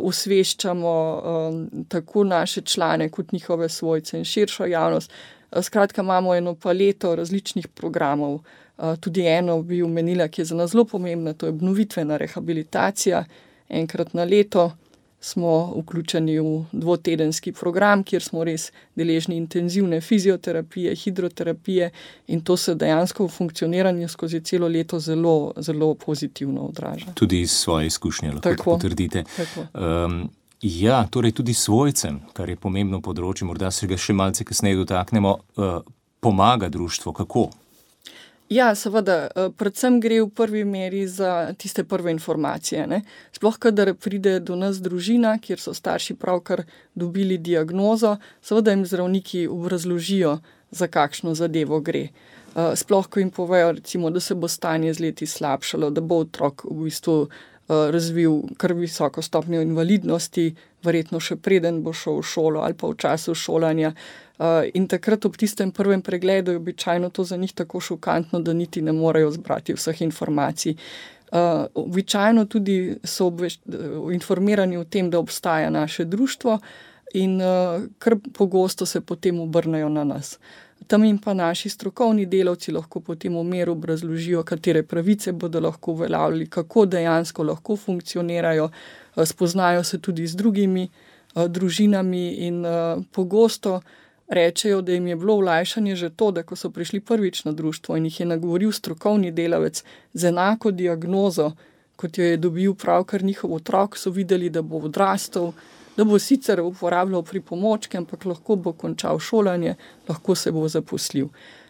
usveščamo 0.01 0.93
eh, 1.17 1.85
tako 1.87 2.23
naše 2.23 2.61
člane, 2.61 3.09
kot 3.09 3.31
njihove 3.31 3.69
svojce 3.69 4.17
in 4.17 4.25
širšo 4.25 4.65
javnost. 4.65 5.11
Eh, 5.51 5.63
skratka, 5.63 6.01
imamo 6.01 6.35
eno 6.35 6.55
paleto 6.55 7.15
različnih 7.15 7.67
programov, 7.67 8.39
Tudi 8.99 9.25
eno 9.25 9.61
bi 9.61 9.81
omenila, 9.81 10.27
ki 10.27 10.41
je 10.41 10.45
za 10.45 10.55
nas 10.55 10.71
zelo 10.71 10.85
pomembna, 10.85 11.33
to 11.33 11.45
je 11.45 11.49
obnovitvena 11.49 12.17
rehabilitacija. 12.17 13.23
Enkrat 13.69 14.13
na 14.13 14.23
leto 14.23 14.71
smo 15.19 15.73
vključeni 15.77 16.39
v 16.39 16.65
dvotedenski 16.71 17.51
program, 17.51 18.03
kjer 18.03 18.23
smo 18.23 18.43
res 18.43 18.71
deležni 18.95 19.37
intenzivne 19.37 20.01
fizioterapije, 20.01 20.95
hidroterapije 20.95 21.89
in 22.27 22.41
to 22.41 22.57
se 22.57 22.75
dejansko 22.75 23.25
v 23.25 23.29
funkcioniranju 23.29 24.07
skozi 24.07 24.41
celo 24.41 24.67
leto 24.67 24.99
zelo, 24.99 25.53
zelo 25.57 25.95
pozitivno 25.95 26.61
odraža. 26.61 27.05
Tudi 27.13 27.41
iz 27.41 27.51
svoje 27.51 27.87
izkušnje 27.87 28.31
lahko 28.31 28.49
tako, 28.49 28.63
potrdite. 28.63 29.23
Tako. 29.37 29.65
Um, 29.73 30.29
Ja, 30.61 31.05
torej 31.11 31.31
tudi 31.37 31.53
svojcem, 31.53 32.19
kar 32.33 32.49
je 32.49 32.57
pomembno 32.57 32.97
področje, 33.01 33.45
morda 33.45 33.69
se 33.71 33.87
ga 33.87 33.97
še 33.97 34.15
malce 34.17 34.45
kasneje 34.45 34.79
dotaknemo, 34.79 35.37
uh, 35.37 35.79
pomaga 36.19 36.69
društvo. 36.73 37.13
Kako? 37.13 37.49
Ja, 38.49 38.71
seveda, 38.75 39.27
eh, 39.27 39.49
predvsem 39.51 39.99
gre 39.99 40.21
v 40.23 40.29
prvi 40.31 40.63
meri 40.63 41.03
za 41.07 41.51
tiste 41.59 41.83
prve 41.83 42.11
informacije. 42.15 42.87
Ne? 42.87 43.01
Sploh, 43.35 43.57
kadar 43.59 43.93
pride 43.93 44.39
do 44.39 44.55
nas 44.55 44.79
družina, 44.79 45.35
kjer 45.37 45.59
so 45.59 45.73
starši 45.75 46.15
pravkar 46.15 46.63
dobili 46.95 47.37
diagnozo, 47.37 48.17
seveda 48.41 48.71
jim 48.71 48.85
zdravniki 48.85 49.47
obrazložijo, 49.51 50.39
za 50.71 50.87
kakšno 50.87 51.35
zadevo 51.35 51.79
gre. 51.79 52.09
Eh, 52.55 52.75
sploh, 52.75 53.07
ko 53.07 53.19
jim 53.19 53.31
povejo, 53.31 53.71
recimo, 53.71 54.09
da 54.09 54.19
se 54.19 54.35
bo 54.35 54.47
stanje 54.47 54.93
z 54.93 54.99
leti 54.99 55.25
slabšalo, 55.25 55.89
da 55.89 56.01
bo 56.01 56.23
otrok 56.23 56.63
v 56.65 56.87
bistvu 56.87 57.27
eh, 57.27 57.56
razvil 57.67 58.41
kar 58.57 58.73
visoko 58.73 59.21
stopnjo 59.21 59.61
invalidnosti, 59.61 60.53
verjetno 60.83 61.19
še 61.19 61.35
preden 61.35 61.81
bo 61.83 61.93
šel 61.93 62.21
v 62.21 62.23
šolo 62.23 62.63
ali 62.63 62.77
pa 62.77 62.87
v 62.87 62.95
času 62.95 63.35
šolanja. 63.35 63.93
Uh, 64.37 64.67
in 64.77 64.85
takrat 64.85 65.25
ob 65.25 65.33
tistem 65.37 65.71
prvem 65.73 66.01
pregledu 66.05 66.53
je 66.53 66.61
običajno 66.61 67.09
to 67.09 67.23
za 67.23 67.37
njih 67.37 67.53
tako 67.57 67.79
šokantno, 67.81 68.39
da 68.39 68.53
niti 68.53 68.81
ne 68.81 68.93
morejo 68.93 69.31
zbrati 69.31 69.73
vseh 69.73 70.01
informacij. 70.01 70.75
Uh, 71.31 71.65
običajno 71.73 72.45
tudi 72.45 72.95
so 73.03 73.31
informirani 74.13 74.77
o 74.77 74.83
tem, 74.83 75.09
da 75.09 75.19
obstaja 75.19 75.69
naše 75.69 76.05
društvo, 76.05 76.59
in 77.13 77.39
kar 77.99 78.15
pogosto 78.33 78.85
se 78.85 79.01
potem 79.01 79.39
obrnejo 79.39 79.89
na 79.89 80.03
nas. 80.03 80.37
Tam 80.87 81.03
jim 81.03 81.17
pa 81.17 81.33
naši 81.33 81.69
strokovni 81.69 82.25
delavci 82.25 82.71
lahko 82.71 82.99
potem 82.99 83.35
v 83.35 83.43
meru 83.43 83.71
obrazložijo, 83.71 84.43
katere 84.43 84.83
pravice 84.83 85.31
bodo 85.31 85.59
lahko 85.59 85.91
uveljavljali, 85.91 86.49
kako 86.49 86.85
dejansko 86.85 87.43
lahko 87.43 87.75
funkcionirajo, 87.75 88.65
uh, 88.65 89.25
spoznajo 89.25 89.83
se 89.83 89.99
tudi 90.01 90.27
z 90.27 90.35
drugimi 90.35 90.87
uh, 90.87 91.45
družinami 91.45 92.27
in 92.47 92.65
uh, 92.65 93.03
pogosto 93.11 93.81
rečejo, 94.27 94.81
da 94.81 94.91
jim 94.91 95.07
je 95.07 95.15
bilo 95.15 95.37
vlajšanje 95.37 95.95
že 95.95 96.09
to, 96.09 96.31
da 96.31 96.43
ko 96.43 96.55
so 96.55 96.69
prišli 96.69 96.99
prvič 96.99 97.43
na 97.45 97.51
društvo 97.51 97.97
in 97.97 98.05
jih 98.05 98.19
je 98.19 98.25
nagovoril 98.25 98.71
strokovni 98.71 99.31
delavec 99.31 99.83
z 100.13 100.27
enako 100.27 100.71
diagnozo, 100.71 101.51
kot 101.95 102.17
jo 102.17 102.23
je 102.23 102.37
dobil 102.37 102.73
pravkar 102.73 103.23
njihov 103.23 103.53
otrok, 103.53 103.97
so 103.97 104.09
videli, 104.09 104.49
da 104.49 104.61
bo 104.61 104.77
odrastel, 104.77 105.51
da 105.97 106.05
bo 106.05 106.19
sicer 106.19 106.61
uporabljal 106.61 107.23
pripomočke, 107.23 107.97
ampak 107.97 108.25
lahko 108.25 108.55
bo 108.55 108.73
končal 108.73 109.19
šolanje, 109.19 109.75
lahko 110.09 110.35
se 110.35 110.51
bo 110.51 110.67
zaposlil. 110.67 111.29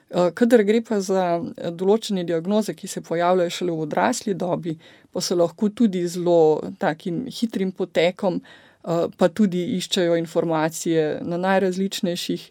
Eh, 0.10 0.32
kadar 0.36 0.64
gre 0.64 0.82
pa 0.82 1.00
za 1.04 1.26
eh, 1.40 1.72
določene 1.72 2.24
diagnoze, 2.24 2.76
ki 2.76 2.88
se 2.88 3.02
pojavljajo 3.02 3.56
šele 3.58 3.74
v 3.76 3.88
odrasli 3.88 4.34
dobi, 4.34 4.78
pa 5.12 5.22
so 5.22 5.36
lahko 5.36 5.70
tudi 5.70 6.06
zelo 6.08 6.62
takim 6.80 7.26
hitrim 7.32 7.72
potekom, 7.72 8.42
Eh, 8.88 9.08
pa 9.18 9.28
tudi 9.28 9.66
iščejo 9.76 10.16
informacije 10.16 11.20
na 11.22 11.38
najrazličnejših 11.38 12.50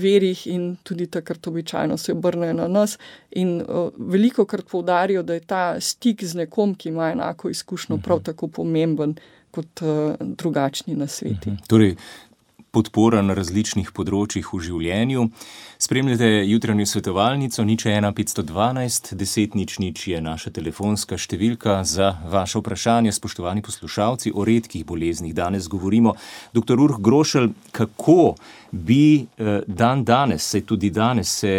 verih, 0.00 0.46
in 0.48 0.78
tudi 0.82 1.06
takrat 1.12 1.46
običajno 1.46 1.98
se 2.00 2.14
obrnejo 2.14 2.54
na 2.56 2.68
nas. 2.72 2.94
In 3.36 3.58
veliko 3.98 4.46
krat 4.48 4.64
poudarijo, 4.70 5.22
da 5.22 5.34
je 5.34 5.40
ta 5.40 5.80
stik 5.80 6.24
z 6.24 6.38
nekom, 6.40 6.72
ki 6.74 6.88
ima 6.88 7.10
enako 7.12 7.50
izkušnjo, 7.52 7.98
prav 7.98 8.16
mhm. 8.16 8.24
tako 8.24 8.48
pomemben 8.48 9.14
kot 9.56 9.82
uh, 9.82 10.14
drugačni 10.20 10.96
na 10.96 11.08
svetu. 11.10 11.50
Mhm. 11.50 11.66
Torej, 11.70 11.96
podpora 12.76 13.22
na 13.24 13.34
različnih 13.36 13.88
področjih 13.96 14.48
v 14.52 14.60
življenju. 14.66 15.24
Spremljate 15.80 16.28
jutranjo 16.48 16.86
svetovalnico, 16.88 17.64
nič 17.64 17.86
1, 17.88 18.12
512, 18.16 19.12
10, 19.16 19.56
nič, 19.56 19.78
nič 19.80 20.04
je 20.12 20.20
naša 20.24 20.52
telefonska 20.56 21.16
številka 21.20 21.78
za 21.88 22.12
vaše 22.32 22.60
vprašanje, 22.60 23.14
spoštovani 23.16 23.64
poslušalci, 23.64 24.34
o 24.36 24.44
redkih 24.44 24.84
boleznih. 24.88 25.34
Danes 25.36 25.70
govorimo, 25.72 26.16
dr. 26.56 26.76
Urh 26.88 27.00
Grošelj, 27.00 27.52
kako 27.76 28.36
bi 28.72 29.24
eh, 29.24 29.60
dan 29.66 30.04
danes, 30.04 30.44
se 30.44 30.64
tudi 30.68 30.92
danes 30.92 31.32
se. 31.40 31.56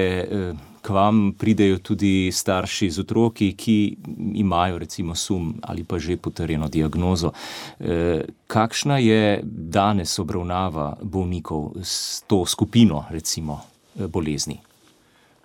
K 0.88 0.94
vam 0.96 1.34
pridejo 1.36 1.82
tudi 1.84 2.30
starši 2.32 2.88
z 2.96 3.04
otroki, 3.04 3.50
ki 3.60 3.98
imajo 4.40 4.78
recimo 4.80 5.16
sum 5.16 5.50
ali 5.68 5.84
pa 5.84 6.00
že 6.00 6.16
potrjeno 6.18 6.70
diagnozo. 6.72 7.34
E, 7.80 8.24
kakšna 8.48 8.98
je 8.98 9.42
danes 9.44 10.20
obravnava 10.20 10.94
bolnikov 11.02 11.74
s 11.84 12.24
to 12.28 12.46
skupino 12.46 13.04
recimo, 13.12 13.60
e, 14.00 14.08
bolezni? 14.08 14.62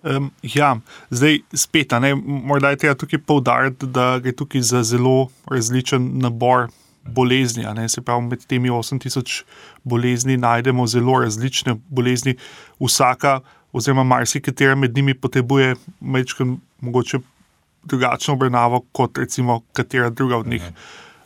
Um, 0.03 0.31
ja, 0.43 0.77
zdaj 1.09 1.39
spet, 1.53 1.91
ne, 1.99 2.15
morda 2.15 2.69
je 2.69 2.77
treba 2.77 2.95
tukaj 2.95 3.19
poudariti, 3.23 3.87
da 3.87 4.19
gre 4.19 4.33
tukaj 4.35 4.61
za 4.61 4.83
zelo 4.83 5.27
različen 5.51 6.09
nabor 6.19 6.67
bolezni. 7.03 7.63
Ne, 7.75 7.89
se 7.89 8.01
pravi, 8.01 8.27
med 8.27 8.45
temi 8.45 8.69
8000 8.69 9.43
bolezni 9.83 10.37
najdemo 10.37 10.87
zelo 10.87 11.19
različne 11.19 11.75
bolezni, 11.89 12.35
vsaka 12.79 13.39
oziroma 13.73 14.03
marsikatera 14.03 14.75
med 14.75 14.95
njimi 14.95 15.13
potrebuje 15.13 15.75
mečken, 15.99 16.57
mogoče 16.81 17.19
drugačno 17.83 18.33
obravnavo 18.33 18.83
kot 18.91 19.17
recimo 19.17 19.61
katera 19.73 20.09
druga 20.09 20.37
od 20.37 20.47
njih. 20.47 20.61
Mhm. 20.61 20.73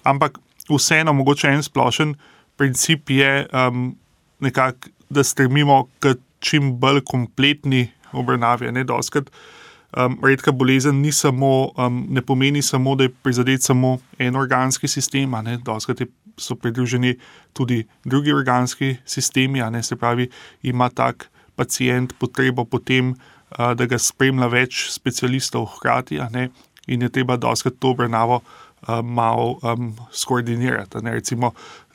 Ampak 0.04 0.40
vseeno, 0.70 1.14
mogoče 1.14 1.48
en 1.48 1.64
splošen 1.64 2.16
princip 2.58 3.10
je 3.10 3.48
um, 3.54 3.96
nekako, 4.40 4.90
da 5.10 5.24
stremimo 5.24 5.86
k 6.00 6.16
čim 6.40 6.74
bolj 6.80 7.02
kompletni 7.06 7.88
obravnavi. 8.12 8.72
Ne, 8.72 8.84
doskrat, 8.84 9.30
um, 9.98 10.18
redka 10.24 10.52
bolezen 10.52 11.12
samo, 11.12 11.72
um, 11.78 12.06
ne 12.10 12.22
pomeni 12.22 12.62
samo, 12.62 12.96
da 12.96 13.04
je 13.04 13.14
prizadet 13.24 13.64
samo 13.64 13.98
en 14.20 14.36
organski 14.36 14.88
sistem, 14.88 15.32
ne, 15.44 15.58
doskrat 15.58 16.02
je. 16.02 16.08
So 16.40 16.54
pridruženi 16.56 17.16
tudi 17.54 17.88
drugi 18.06 18.34
organski 18.34 18.96
sistemi, 19.06 19.62
a 19.62 19.70
ne 19.70 19.84
se 19.84 19.96
pravi, 19.96 20.30
ima 20.62 20.90
tak 20.90 21.30
pacijent 21.58 22.14
potrebo 22.22 22.66
potem, 22.66 23.16
da 23.50 23.88
ga 23.90 23.98
spremlja 23.98 24.48
več 24.52 24.86
specialistov 24.94 25.66
hkrati, 25.78 26.22
in 26.88 27.02
je 27.02 27.10
treba 27.10 27.38
doskrat 27.38 27.80
to 27.80 27.92
obravnavo 27.96 28.42
malo 29.04 29.58
um, 29.64 29.94
skoordinirati. 30.12 31.02
Recimo, 31.04 31.52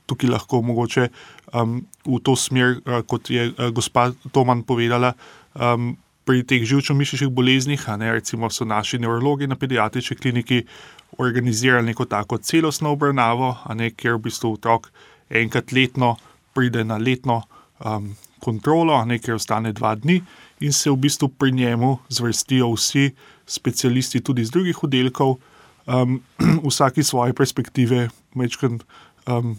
tukaj 0.06 0.30
lahko 0.30 0.62
mogoče 0.66 1.08
um, 1.54 1.78
v 2.04 2.18
to 2.24 2.34
smer, 2.36 2.80
kot 3.06 3.30
je 3.30 3.52
gospa 3.72 4.10
Toman 4.32 4.64
povedala, 4.66 5.12
um, 5.54 5.92
pri 6.24 6.44
teh 6.46 6.62
živčno-mišičnih 6.62 7.30
boleznih, 7.34 7.84
ne, 7.98 8.12
recimo 8.14 8.50
so 8.50 8.64
naši 8.64 8.98
nevrologi 9.02 9.46
na 9.46 9.56
pediatrični 9.58 10.16
kliniki 10.16 10.62
organizirali 11.18 11.90
neko 11.90 12.04
tako 12.04 12.38
celostno 12.38 12.92
obravnavo, 12.94 13.56
ne, 13.74 13.90
kjer 13.90 14.16
v 14.16 14.28
bistvu 14.28 14.52
otrok 14.54 14.90
enkrat 15.30 15.72
letno 15.72 16.16
pride 16.54 16.84
na 16.84 16.96
letno 16.96 17.42
um, 17.84 18.12
kontrolo, 18.42 18.98
nekaj 19.06 19.36
ostane 19.38 19.72
dva 19.72 19.94
dni, 19.94 20.18
in 20.60 20.74
se 20.74 20.90
v 20.90 20.98
bistvu 21.06 21.28
pri 21.38 21.52
njemu 21.52 21.96
zvrstijo 22.08 22.72
vsi 22.74 23.10
specialisti, 23.46 24.20
tudi 24.20 24.42
iz 24.42 24.50
drugih 24.50 24.82
oddelkov, 24.84 25.36
um, 25.86 26.20
vsak 26.68 26.98
iz 26.98 27.06
svoje 27.06 27.34
perspektive, 27.34 28.08
večkrat 28.34 28.82
um, 29.26 29.56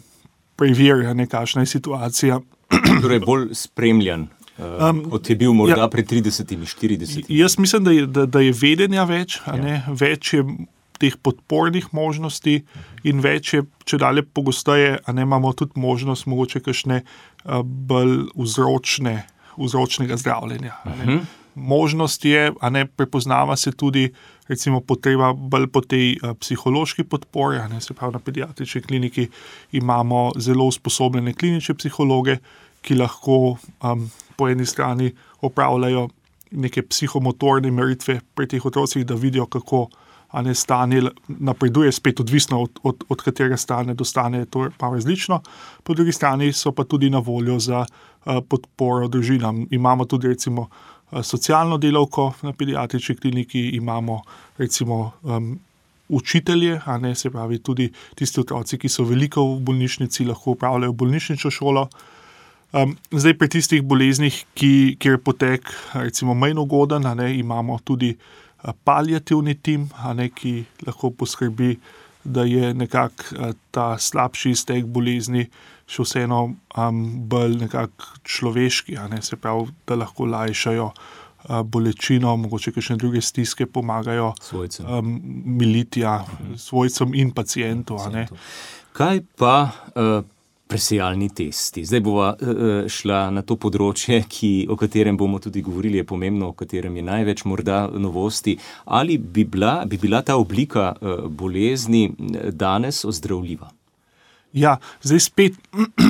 preverja, 0.56 1.16
kakšna 1.28 1.64
je 1.64 1.74
situacija. 1.78 2.40
torej, 3.04 3.20
bolj 3.26 3.52
spremljan. 3.54 4.28
Um, 4.58 5.00
kot 5.10 5.30
je 5.30 5.36
bil 5.36 5.54
morda 5.58 5.82
ja, 5.82 5.90
pred 5.90 6.06
30-40 6.06 7.16
leti. 7.18 7.38
Jaz 7.38 7.58
mislim, 7.58 7.84
da 7.84 7.92
je, 7.92 8.06
da, 8.06 8.26
da 8.30 8.40
je 8.40 8.54
vedenja 8.54 9.04
več, 9.10 9.40
ja. 9.48 9.82
več 9.90 10.34
je 10.34 10.44
teh 11.04 11.20
podpornih 11.20 11.92
možnosti, 11.92 12.56
in 13.04 13.22
več 13.24 13.54
je, 13.58 13.66
če 13.84 14.00
dalje 14.02 14.24
pogosteje, 14.24 14.98
a 15.04 15.16
ne 15.16 15.28
imamo 15.28 15.52
tudi 15.58 15.80
možnost, 15.84 16.30
mogoče 16.32 16.64
kakšne 16.64 17.04
bolj 17.92 18.30
vzročne, 18.40 19.18
vzročnega 19.60 20.18
zdravljenja. 20.18 20.80
Uh 20.86 20.92
mhm. 20.92 21.10
-huh. 21.10 21.32
Možnost 21.56 22.26
je, 22.26 22.52
a 22.60 22.70
ne 22.70 22.86
prepoznava 22.86 23.56
se 23.56 23.72
tudi 23.72 24.10
recimo, 24.48 24.82
potreba 24.82 25.34
bolj 25.34 25.68
po 25.72 25.82
tej 25.82 26.18
uh, 26.20 26.34
psihološki 26.40 27.04
podpori. 27.08 27.62
Ne, 27.72 27.82
se 27.82 27.94
pravi, 27.94 28.14
na 28.14 28.20
pediatrični 28.20 28.82
kliniki 28.82 29.28
imamo 29.72 30.32
zelo 30.38 30.66
usposobljene 30.66 31.34
klinične 31.34 31.76
psihologe, 31.76 32.38
ki 32.84 33.00
lahko 33.00 33.56
um, 33.56 34.10
po 34.36 34.50
eni 34.50 34.66
strani 34.66 35.14
opravljajo 35.42 36.10
neke 36.52 36.84
psihomotorne 36.86 37.72
meritve 37.72 38.20
pri 38.36 38.48
teh 38.48 38.66
otrocih, 38.66 39.06
da 39.06 39.16
vidijo, 39.16 39.46
kako 39.46 39.88
a 40.34 40.42
ne 40.42 40.56
stanje 40.58 41.02
napreduje, 41.28 41.92
spet 41.92 42.20
odvisno 42.20 42.62
od, 42.66 42.80
od, 42.84 43.04
od 43.10 43.22
katerega 43.22 43.58
stanja 43.58 43.94
do 43.94 44.06
stanja, 44.06 44.46
to 44.46 44.64
je 44.66 44.72
pa 44.78 44.90
različno. 44.90 45.42
Po 45.84 45.94
drugi 45.94 46.12
strani 46.12 46.54
so 46.54 46.72
pa 46.74 46.84
tudi 46.84 47.10
na 47.10 47.22
voljo 47.22 47.60
za 47.60 47.86
uh, 47.86 48.42
podporo 48.50 49.08
družinam. 49.08 49.68
Imamo 49.72 50.06
tudi, 50.06 50.28
recimo, 50.28 50.68
socialno 51.22 51.78
delavko 51.78 52.34
na 52.42 52.54
pediatrični 52.54 53.16
kliniki, 53.16 53.70
imamo 53.78 54.22
recimo 54.58 55.12
um, 55.22 55.60
učitelje, 56.10 56.82
a 56.86 56.98
ne 56.98 57.16
se 57.16 57.30
pravi 57.30 57.60
tudi 57.60 57.92
tisti 58.16 58.40
otroci, 58.40 58.78
ki 58.78 58.90
so 58.90 59.04
veliko 59.04 59.46
v 59.56 59.60
bolnišnici, 59.60 60.26
lahko 60.26 60.58
upravljajo 60.58 60.94
bolnišnično 60.94 61.52
šolo. 61.52 61.88
Um, 62.74 62.98
zdaj, 63.12 63.38
pri 63.38 63.50
tistih 63.50 63.84
boleznih, 63.86 64.46
ki, 64.58 64.96
kjer 65.00 65.20
je 65.20 65.22
potek, 65.22 65.70
recimo, 65.94 66.34
manj 66.34 66.58
ugoden, 66.58 67.06
ne, 67.18 67.36
imamo 67.38 67.78
tudi 67.84 68.16
palijativni 68.84 69.56
tim, 69.56 69.90
ne, 70.16 70.30
ki 70.30 70.64
lahko 70.88 71.12
poskrbi, 71.12 71.78
da 72.24 72.46
je 72.48 72.74
nekako 72.74 73.36
uh, 73.36 73.52
ta 73.72 73.98
slabši 74.00 74.54
iztek 74.56 74.86
bolezni 74.86 75.48
še 75.90 76.06
vseeno 76.06 76.44
um, 76.48 77.02
bolj 77.30 77.68
človeški, 78.24 78.96
ne, 79.12 79.20
se 79.22 79.36
pravi, 79.36 79.68
da 79.88 79.98
lahko 80.00 80.26
lajšajo 80.32 80.88
uh, 80.88 81.60
bolečino, 81.68 82.36
mogoče 82.46 82.74
še 82.80 82.96
druge 83.00 83.22
stiske 83.22 83.68
pomagajo 83.68 84.32
svojcem, 84.42 84.88
um, 84.88 85.18
militija, 85.60 86.22
svojcem 86.58 87.14
in 87.14 87.34
pacijentu. 87.36 88.00
Kaj 88.94 89.24
pa 89.38 89.58
uh, 89.68 90.22
presejalni 90.74 91.30
testi. 91.30 91.86
Zdaj 91.86 92.02
bomo 92.02 92.26
eh, 92.30 92.48
eh, 92.50 92.90
šla 92.90 93.28
na 93.36 93.44
to 93.46 93.58
področje, 93.62 94.24
ki, 94.30 94.52
o 94.74 94.78
katerem 94.80 95.18
bomo 95.20 95.38
tudi 95.44 95.62
govorili, 95.66 96.00
je 96.02 96.08
pomembno, 96.10 96.50
o 96.50 96.58
katerem 96.58 96.98
je 96.98 97.06
največ 97.06 97.46
morda 97.50 97.86
novosti. 97.94 98.58
Ali 98.86 99.20
bi 99.22 99.46
bila, 99.46 99.84
bi 99.90 100.00
bila 100.02 100.24
ta 100.26 100.40
oblika 100.42 100.92
uh, 100.96 101.28
bolezni 101.30 102.08
danes 102.52 103.04
ozdravljiva? 103.06 103.70
Ja, 104.58 104.78
zdaj 105.06 105.22
spet, 105.28 105.60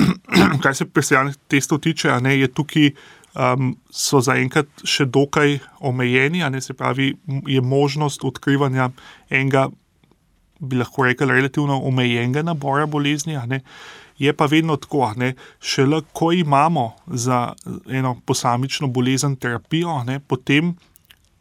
kar 0.64 0.76
se 0.76 0.88
presejalnih 0.88 1.36
testov 1.52 1.84
tiče, 1.84 2.16
ne, 2.24 2.38
je 2.40 2.52
tukaj. 2.54 2.96
Um, 3.34 3.72
so 3.90 4.20
zaenkrat 4.22 4.84
še 4.86 5.08
dokaj 5.10 5.56
omejeni, 5.90 6.44
ne, 6.54 6.60
se 6.62 6.76
pravi, 6.78 7.08
je 7.50 7.64
možnost 7.66 8.22
odkrivanja 8.30 8.92
enega, 9.34 9.72
bi 10.64 10.80
lahko 10.80 11.04
rekel, 11.04 11.30
relativno 11.30 11.82
omejenega 11.84 12.44
nabora 12.44 12.86
bolezni. 12.86 13.38
Je 14.18 14.34
pa 14.34 14.46
vedno 14.46 14.78
tako, 14.78 15.12
da 15.18 15.32
šele 15.62 16.02
ko 16.14 16.32
imamo 16.32 16.94
za 17.08 17.54
eno 17.90 18.16
posamično 18.26 18.88
bolezen 18.88 19.36
terapijo, 19.36 20.04
ne, 20.04 20.20
potem, 20.20 20.76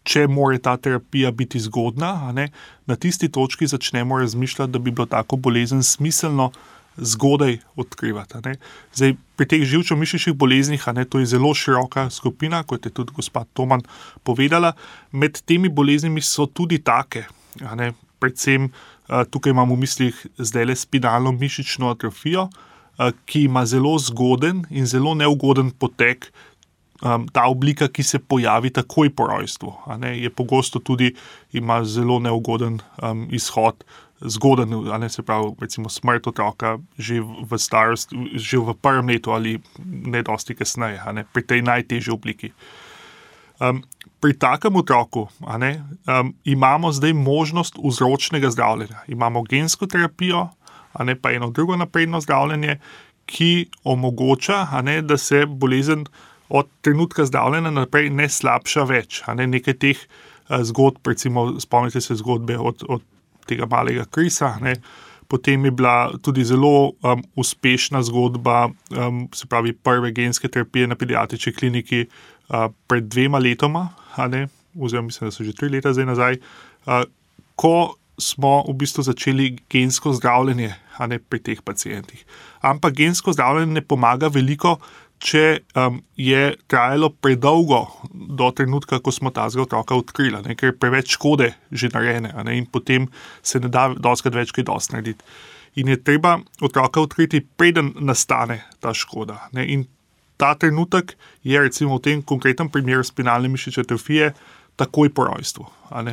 če 0.02 0.26
mora 0.26 0.59
ta 0.59 0.76
terapija 0.76 1.31
biti 1.31 1.61
zgodna, 1.61 2.33
ne, 2.35 2.49
na 2.87 2.97
tisti 2.97 3.29
točki 3.29 3.67
začnemo 3.67 4.19
razmišljati, 4.19 4.73
da 4.73 4.79
bi 4.79 4.91
bilo 4.91 5.07
tako 5.07 5.37
bolezen 5.37 5.83
smiselno. 5.83 6.52
Zgodaj 6.93 7.55
odkrivati. 7.81 8.50
Zdaj, 8.93 9.14
pri 9.41 9.47
teh 9.49 9.62
živčno-mišičnih 9.64 10.35
boleznih, 10.37 10.83
ne, 10.93 11.07
to 11.09 11.23
je 11.23 11.31
zelo 11.31 11.55
široka 11.57 12.11
skupina, 12.12 12.61
kot 12.69 12.85
je 12.85 12.93
tudi 12.93 13.14
gospod 13.17 13.49
Toman 13.57 13.81
povedala. 14.29 14.75
Med 15.12 15.41
temi 15.49 15.71
boleznimi 15.73 16.21
so 16.21 16.45
tudi 16.45 16.83
take, 16.85 17.25
ne, 17.64 17.95
predvsem 18.21 18.69
tukaj 19.06 19.50
imamo 19.50 19.75
v 19.75 19.85
mislih 19.85 20.26
zdaj 20.38 20.64
le 20.64 20.76
spinalno 20.76 21.32
mišično 21.32 21.90
atrofijo, 21.90 22.49
ki 23.26 23.44
ima 23.49 23.66
zelo 23.66 23.97
zgoden 23.99 24.64
in 24.71 24.87
zelo 24.87 25.14
neugoden 25.14 25.71
potek. 25.71 26.32
Ta 27.32 27.49
oblika, 27.50 27.88
ki 27.90 28.02
se 28.06 28.18
pojavi 28.18 28.71
takoj 28.71 29.11
po 29.11 29.26
rojstvu, 29.26 29.73
je 30.14 30.30
pogosto 30.30 30.78
tudi 30.78 31.14
ima 31.52 31.80
zelo 31.85 32.21
neugoden 32.23 32.78
um, 33.02 33.26
izhod, 33.30 33.82
zgoden, 34.21 34.71
ne, 35.00 35.09
se 35.09 35.23
pravi, 35.23 35.50
recimo 35.61 35.88
smrt 35.88 36.26
otroka 36.26 36.78
že 36.99 37.21
v 37.21 37.59
starosti, 37.59 38.16
že 38.35 38.59
v 38.59 38.75
prvem 38.75 39.09
letu 39.09 39.32
ali 39.35 39.59
ne 39.82 40.23
dosti 40.23 40.54
kasneje, 40.54 41.02
ne, 41.12 41.25
pri 41.32 41.42
tej 41.42 41.62
najtežji 41.62 42.14
obliki. 42.14 42.52
Um, 43.62 43.83
pri 44.21 44.35
takem 44.38 44.76
otroku 44.76 45.26
ne, 45.59 45.83
um, 46.07 46.35
imamo 46.45 46.92
zdaj 46.92 47.12
možnost 47.12 47.78
vzročnega 47.85 48.50
zdravljenja. 48.50 49.02
Imamo 49.09 49.42
gensko 49.42 49.87
terapijo, 49.87 50.49
ne 50.99 51.14
pa 51.21 51.33
eno 51.33 51.50
drugo 51.50 51.76
napredno 51.76 52.21
zdravljenje, 52.21 52.78
ki 53.26 53.67
omogoča, 53.84 54.67
ne, 54.82 55.02
da 55.02 55.19
se 55.19 55.47
bolezen 55.47 56.04
od 56.49 56.69
trenutka 56.80 57.25
zdravljenja 57.25 57.71
naprej 57.71 58.10
ne 58.10 58.28
slabša 58.28 58.84
več. 58.84 59.23
Ne, 59.34 59.47
nekaj 59.47 59.78
teh 59.78 60.02
uh, 60.02 60.63
zgodb, 60.63 61.06
recimo, 61.06 61.60
spomnite 61.60 62.00
se 62.00 62.19
zgodbe 62.19 62.58
od, 62.58 62.82
od 62.89 63.02
tega 63.47 63.67
malega 63.71 64.04
Krisa. 64.10 64.56
Ne, 64.63 64.76
Potem 65.32 65.65
je 65.65 65.71
bila 65.71 66.13
tudi 66.23 66.45
zelo 66.45 66.93
um, 66.93 67.23
uspešna 67.41 68.02
zgodba, 68.04 68.67
um, 68.91 69.23
se 69.34 69.47
pravi, 69.49 69.73
prve 69.73 70.10
genske 70.13 70.49
terapije 70.49 70.87
na 70.87 70.95
pediatrični 70.95 71.52
kliniki 71.56 72.02
uh, 72.04 72.31
pred 72.87 73.09
dvema 73.09 73.39
letoma, 73.39 73.89
ne, 74.28 74.47
oziroma 74.81 75.07
mislim, 75.07 75.28
da 75.28 75.35
so 75.35 75.45
že 75.45 75.52
tri 75.57 75.69
leta 75.73 75.93
zdaj 75.93 76.07
nazaj, 76.07 76.39
ko 77.57 77.95
smo 78.19 78.63
v 78.69 78.75
bistvu 78.76 79.02
začeli 79.02 79.47
gensko 79.71 80.13
zdravljenje 80.13 80.75
ne, 81.09 81.19
pri 81.19 81.41
teh 81.41 81.63
pacijentih. 81.65 82.25
Ampak 82.61 82.95
gensko 82.95 83.33
zdravljenje 83.33 83.81
ne 83.81 83.83
pomaga 83.83 84.28
veliko, 84.28 84.76
če 85.23 85.63
um, 85.78 86.00
je 86.19 86.57
trajalo 86.67 87.13
predolgo 87.23 87.85
do 88.11 88.50
trenutka, 88.50 88.99
ko 88.99 89.15
smo 89.15 89.31
ta 89.31 89.47
zgolj 89.50 89.69
otroka 89.69 89.95
odkrili, 89.95 90.41
ne, 90.43 90.57
ker 90.59 90.73
je 90.73 90.78
preveč 90.78 91.15
škode 91.15 91.52
že 91.71 91.93
narejene 91.95 92.33
ne, 92.43 92.57
in 92.59 92.67
potem 92.67 93.07
se 93.43 93.63
ne 93.63 93.71
da 93.71 93.89
doskrat 93.95 94.35
več 94.35 94.55
kaj 94.55 94.67
dosti 94.67 94.97
narediti. 94.97 95.25
In 95.81 95.89
je 95.89 95.97
treba 96.05 96.37
otroka 96.61 97.00
odkriti, 97.00 97.41
preden 97.41 97.95
nastane 98.05 98.61
ta 98.83 98.93
škoda. 98.93 99.39
Ne, 99.57 99.65
in 99.73 99.87
ta 100.43 100.55
trenutek 100.59 101.15
je, 101.47 101.55
recimo 101.55 102.00
v 102.00 102.02
tem 102.02 102.19
konkretnem 102.19 102.67
primeru 102.67 103.07
spinalne 103.07 103.47
mišične 103.47 103.87
atrofije, 103.87 104.33
takoj 104.76 105.13
po 105.15 105.28
rojstvu. 105.28 105.67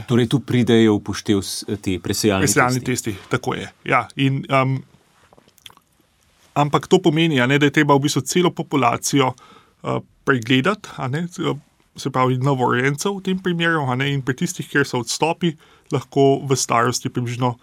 Torej, 0.06 0.28
tu 0.30 0.42
pridejo 0.46 1.00
upoštev 1.00 1.42
ti 1.82 1.98
presejalni, 1.98 2.46
presejalni 2.46 2.84
testi. 2.84 3.16
testi. 3.16 3.30
Tako 3.32 3.56
je. 3.58 3.66
Ja, 3.90 4.04
in, 4.22 4.44
um, 4.54 4.78
ampak 6.54 6.86
to 6.92 7.00
pomeni, 7.02 7.42
ne, 7.42 7.58
da 7.58 7.66
je 7.66 7.74
treba 7.74 7.98
v 7.98 8.06
bistvu 8.06 8.22
celo 8.22 8.54
populacijo 8.54 9.32
uh, 9.34 9.98
pregledati, 10.28 10.94
ne, 11.10 11.26
se 11.98 12.14
pravi, 12.14 12.38
novorojencev 12.38 13.18
v 13.18 13.26
tem 13.26 13.42
primeru, 13.42 13.88
ne, 13.98 14.12
in 14.14 14.22
pri 14.22 14.38
tistih, 14.44 14.68
kjer 14.70 14.86
so 14.86 15.02
odstopi, 15.02 15.56
lahko 15.90 16.44
v 16.46 16.54
starosti 16.54 17.10
približno 17.10 17.56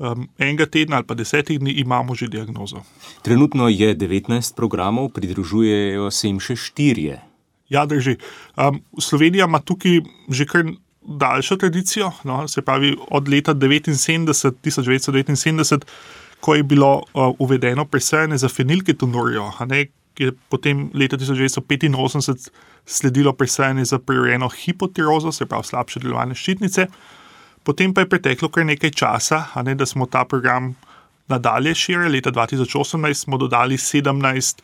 um, 0.00 0.28
enega 0.38 0.66
tedna 0.66 1.00
ali 1.00 1.06
pa 1.06 1.14
desetih 1.14 1.60
dni 1.60 1.76
imamo 1.84 2.16
že 2.16 2.28
diagnozo. 2.32 2.82
Trenutno 3.22 3.68
je 3.68 3.94
19 3.94 4.56
programov, 4.56 5.12
pridružujejo 5.14 6.10
se 6.10 6.28
jim 6.28 6.40
še 6.40 6.56
štirje. 6.56 7.20
Ja, 7.70 7.84
drži. 7.86 8.16
Um, 8.56 8.80
Slovenija 8.98 9.46
ima 9.46 9.60
tukaj 9.60 10.00
že 10.28 10.46
kar 10.48 10.64
daljšo 11.00 11.56
tradicijo, 11.56 12.10
no, 12.24 12.48
se 12.48 12.62
pravi 12.62 12.96
od 13.10 13.28
leta 13.28 13.54
1979, 13.54 14.58
1979 14.64 15.86
ko 16.40 16.54
je 16.54 16.62
bilo 16.62 17.02
uh, 17.14 17.34
uvedeno 17.38 17.84
presajanje 17.84 18.36
za 18.36 18.48
fenilketonurijo, 18.48 19.52
ki 20.14 20.24
je 20.24 20.32
potem 20.48 20.90
leta 20.94 21.16
1985 21.16 22.48
sledilo 22.86 23.32
presajanje 23.32 23.84
za 23.84 23.98
prirojeno 23.98 24.48
hipotirozo, 24.48 25.32
se 25.32 25.46
pravi 25.46 25.64
slabše 25.64 26.00
delovanje 26.00 26.34
ščitnice. 26.34 26.86
Potem 27.64 27.94
pa 27.94 28.04
je 28.04 28.08
preteklo 28.08 28.48
kar 28.48 28.64
nekaj 28.66 28.90
časa, 28.96 29.44
ne, 29.64 29.74
da 29.74 29.86
smo 29.86 30.06
ta 30.06 30.24
program 30.24 30.74
nadalje 31.28 31.74
širili. 31.74 32.16
Leta 32.16 32.32
2018 32.32 33.14
smo 33.14 33.38
dodali 33.38 33.76
17 33.76 34.62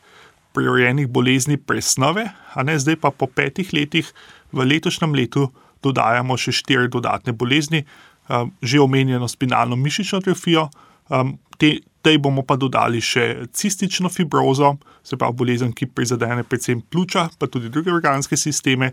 prirojenih 0.57 1.09
bolezni 1.09 1.57
presnove, 1.57 2.25
a 2.55 2.63
ne 2.63 2.79
zdaj 2.79 2.97
pa 2.97 3.11
po 3.11 3.27
petih 3.27 3.73
letih, 3.77 4.13
v 4.53 4.65
letošnjem 4.65 5.15
letu, 5.15 5.51
dodajamo 5.85 6.37
še 6.41 6.55
štiri 6.57 6.89
dodatne 6.89 7.35
bolezni, 7.37 7.85
um, 8.29 8.51
že 8.63 8.81
omenjeno 8.81 9.29
spinalno 9.29 9.77
mišično 9.77 10.23
atrofijo, 10.23 10.71
um, 11.13 11.37
te, 11.61 11.77
tej 12.03 12.19
bomo 12.23 12.47
pa 12.47 12.57
dodali 12.57 13.03
še 13.03 13.47
cistično 13.53 14.09
fibrozo, 14.09 14.77
se 15.05 15.19
pravi 15.19 15.37
bolezen, 15.37 15.75
ki 15.77 15.91
prizadene 15.93 16.47
predvsem 16.47 16.81
pljuča, 16.81 17.29
pa 17.39 17.51
tudi 17.51 17.69
druge 17.69 17.93
organske 17.93 18.39
sisteme 18.39 18.93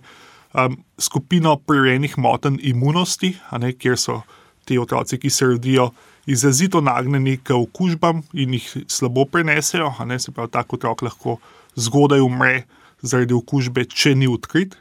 um, 0.53 0.77
skupino 0.97 1.57
prirejenih 1.57 2.17
motenj 2.17 2.59
imunosti, 2.69 3.33
ne, 3.59 3.73
kjer 3.73 3.97
so 3.99 4.21
ti 4.65 4.77
otroci, 4.79 5.19
ki 5.19 5.29
se 5.29 5.45
rodijo, 5.45 5.89
izrazito 6.25 6.81
nagnjeni 6.81 7.37
k 7.43 7.55
okužbam 7.57 8.21
in 8.33 8.53
jih 8.55 8.69
slabo 8.87 9.25
prenesejo. 9.25 9.91
Ne, 10.07 10.19
se 10.19 10.31
pravi, 10.31 10.51
tako 10.51 10.79
otrok 10.79 11.01
lahko 11.09 11.37
zgodaj 11.75 12.23
umre 12.23 12.63
zaradi 13.01 13.35
okužbe, 13.35 13.85
če 13.85 14.15
ni 14.15 14.29
odkrit. 14.31 14.77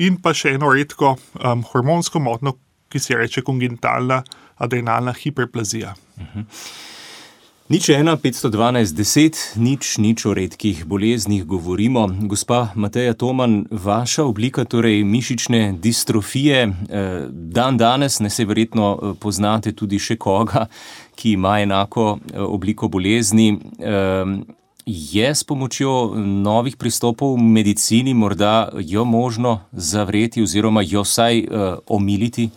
In 0.00 0.16
pa 0.22 0.32
še 0.36 0.54
eno 0.56 0.70
redko 0.72 1.16
um, 1.16 1.64
hormonsko 1.72 2.22
motnjo, 2.22 2.56
ki 2.90 2.98
se 2.98 3.18
reče 3.18 3.42
kongenitalna 3.46 4.22
adrenalna 4.58 5.12
hiperplazija. 5.14 5.94
Uh 6.16 6.22
mhm. 6.22 6.40
-huh. 6.40 6.99
Nič 7.70 7.86
ena, 7.94 8.16
512, 8.18 8.98
10, 8.98 9.54
nič, 9.54 10.02
nič 10.02 10.26
o 10.26 10.34
redkih 10.34 10.82
boleznih 10.90 11.46
govorimo. 11.46 12.10
Gospa 12.26 12.74
Mateja 12.74 13.14
Toman, 13.14 13.70
vaša 13.70 14.24
oblika 14.26 14.64
torej 14.66 15.04
mišične 15.06 15.78
distrofije, 15.78 16.66
eh, 16.66 17.30
dan 17.30 17.78
danes, 17.78 18.18
ne 18.18 18.30
se 18.30 18.42
verjetno 18.44 18.98
eh, 18.98 19.14
poznate 19.14 19.70
tudi 19.70 20.02
še 20.02 20.18
koga, 20.18 20.66
ki 21.14 21.38
ima 21.38 21.60
enako 21.62 22.18
eh, 22.18 22.42
obliko 22.42 22.88
bolezni. 22.90 23.54
Je 24.86 25.28
s 25.30 25.44
pomočjo 25.46 26.18
novih 26.18 26.74
pristopov 26.74 27.36
v 27.38 27.46
medicini 27.54 28.14
morda 28.14 28.72
jo 28.82 29.04
možno 29.04 29.60
zavreti 29.70 30.42
oziroma 30.42 30.82
jo 30.82 31.06
vsaj 31.06 31.46
omiliti? 31.86 32.50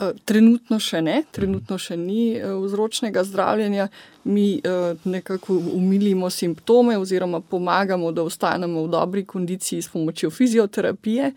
Eh, 0.00 0.12
trenutno 0.24 0.78
še 0.80 1.02
ne, 1.04 1.22
trenutno 1.30 1.76
še 1.78 1.96
ni 2.00 2.34
eh, 2.34 2.46
vzročnega 2.64 3.24
zdravljenja. 3.24 3.88
Mi 4.24 4.60
nekako 5.04 5.54
umilimo 5.72 6.28
simptome, 6.30 6.98
oziroma 7.00 7.40
pomagamo, 7.40 8.12
da 8.12 8.22
ostanemo 8.22 8.82
v 8.84 8.90
dobri 8.92 9.24
kondiciji 9.24 9.82
s 9.82 9.88
pomočjo 9.88 10.28
fizioterapije, 10.30 11.30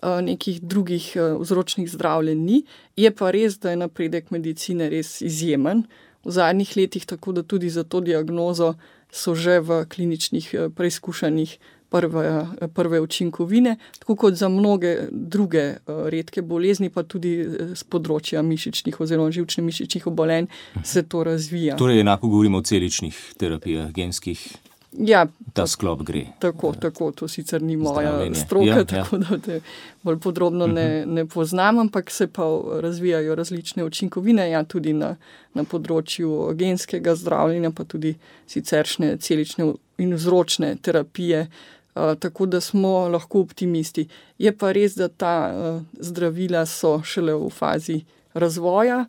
nekih 0.00 0.62
drugih 0.64 1.10
vzročnih 1.42 1.90
zdravljenj 1.92 2.40
ni. 2.40 2.62
Je 2.96 3.10
pa 3.12 3.30
res, 3.30 3.58
da 3.60 3.70
je 3.70 3.82
napredek 3.84 4.32
medicine 4.32 4.88
res 4.90 5.20
izjemen 5.20 5.84
v 6.24 6.30
zadnjih 6.30 6.76
letih, 6.76 7.06
tako 7.06 7.32
da 7.32 7.42
tudi 7.42 7.70
za 7.70 7.84
to 7.84 8.00
diagnozo 8.00 8.74
so 9.12 9.34
že 9.34 9.60
v 9.60 9.84
kliničnih 9.84 10.46
eh, 10.54 10.68
preizkušanjih 10.72 11.58
prve, 11.92 12.26
eh, 12.60 12.68
prve 12.68 13.00
učinkovine, 13.00 13.76
tako 13.98 14.16
kot 14.16 14.34
za 14.34 14.48
mnoge 14.48 14.96
druge 15.10 15.58
eh, 15.58 15.78
redke 15.86 16.42
bolezni, 16.42 16.90
pa 16.90 17.02
tudi 17.02 17.34
z 17.74 17.84
področja 17.84 18.42
mišičnih 18.42 19.00
oziroma 19.00 19.30
žilčnih 19.30 19.66
mišičnih 19.66 20.08
obolenj 20.10 20.48
se 20.84 21.02
to 21.02 21.24
razvija. 21.24 21.76
Torej, 21.76 22.00
enako 22.00 22.32
govorimo 22.32 22.58
o 22.58 22.66
celičnih 22.66 23.18
terapijah, 23.38 23.92
genskih. 23.92 24.46
Ja, 24.92 25.26
ta 25.52 25.64
sklop 25.66 26.02
gre. 26.04 26.26
Tako, 26.40 26.74
tako, 26.80 27.12
to 27.16 27.28
sicer 27.28 27.62
ni 27.62 27.76
moja 27.76 28.10
Zdravljenje. 28.10 28.34
stroka, 28.34 28.66
ja, 28.66 28.76
ja. 28.76 28.84
tako 28.84 29.16
ja. 29.16 29.22
da 29.28 29.38
te 29.38 29.60
bolj 30.02 30.18
podrobno 30.18 30.66
ne, 30.66 31.00
mhm. 31.00 31.14
ne 31.14 31.26
poznam, 31.26 31.78
ampak 31.78 32.10
se 32.10 32.26
pa 32.26 32.44
razvijajo 32.80 33.34
različne 33.34 33.84
učinkovine, 33.84 34.50
ja, 34.50 34.64
tudi 34.64 34.92
na, 34.92 35.14
na 35.54 35.64
področju 35.64 36.52
genskega 36.56 37.14
zdravljenja, 37.16 37.72
pa 37.72 37.84
tudi 37.88 38.14
siceršne 38.46 39.16
celične 39.16 39.72
in 39.98 40.14
vzročne 40.14 40.76
terapije. 40.82 41.46
Uh, 41.94 42.14
tako 42.18 42.46
da 42.46 42.60
smo 42.60 43.08
lahko 43.08 43.40
optimisti. 43.40 44.06
Je 44.38 44.52
pa 44.56 44.72
res, 44.72 44.94
da 44.96 45.08
ta 45.08 45.34
uh, 45.52 45.82
zdravila 46.00 46.64
so 46.66 47.02
šele 47.04 47.34
v 47.36 47.50
fazi 47.52 47.98
razvoja, 48.34 49.04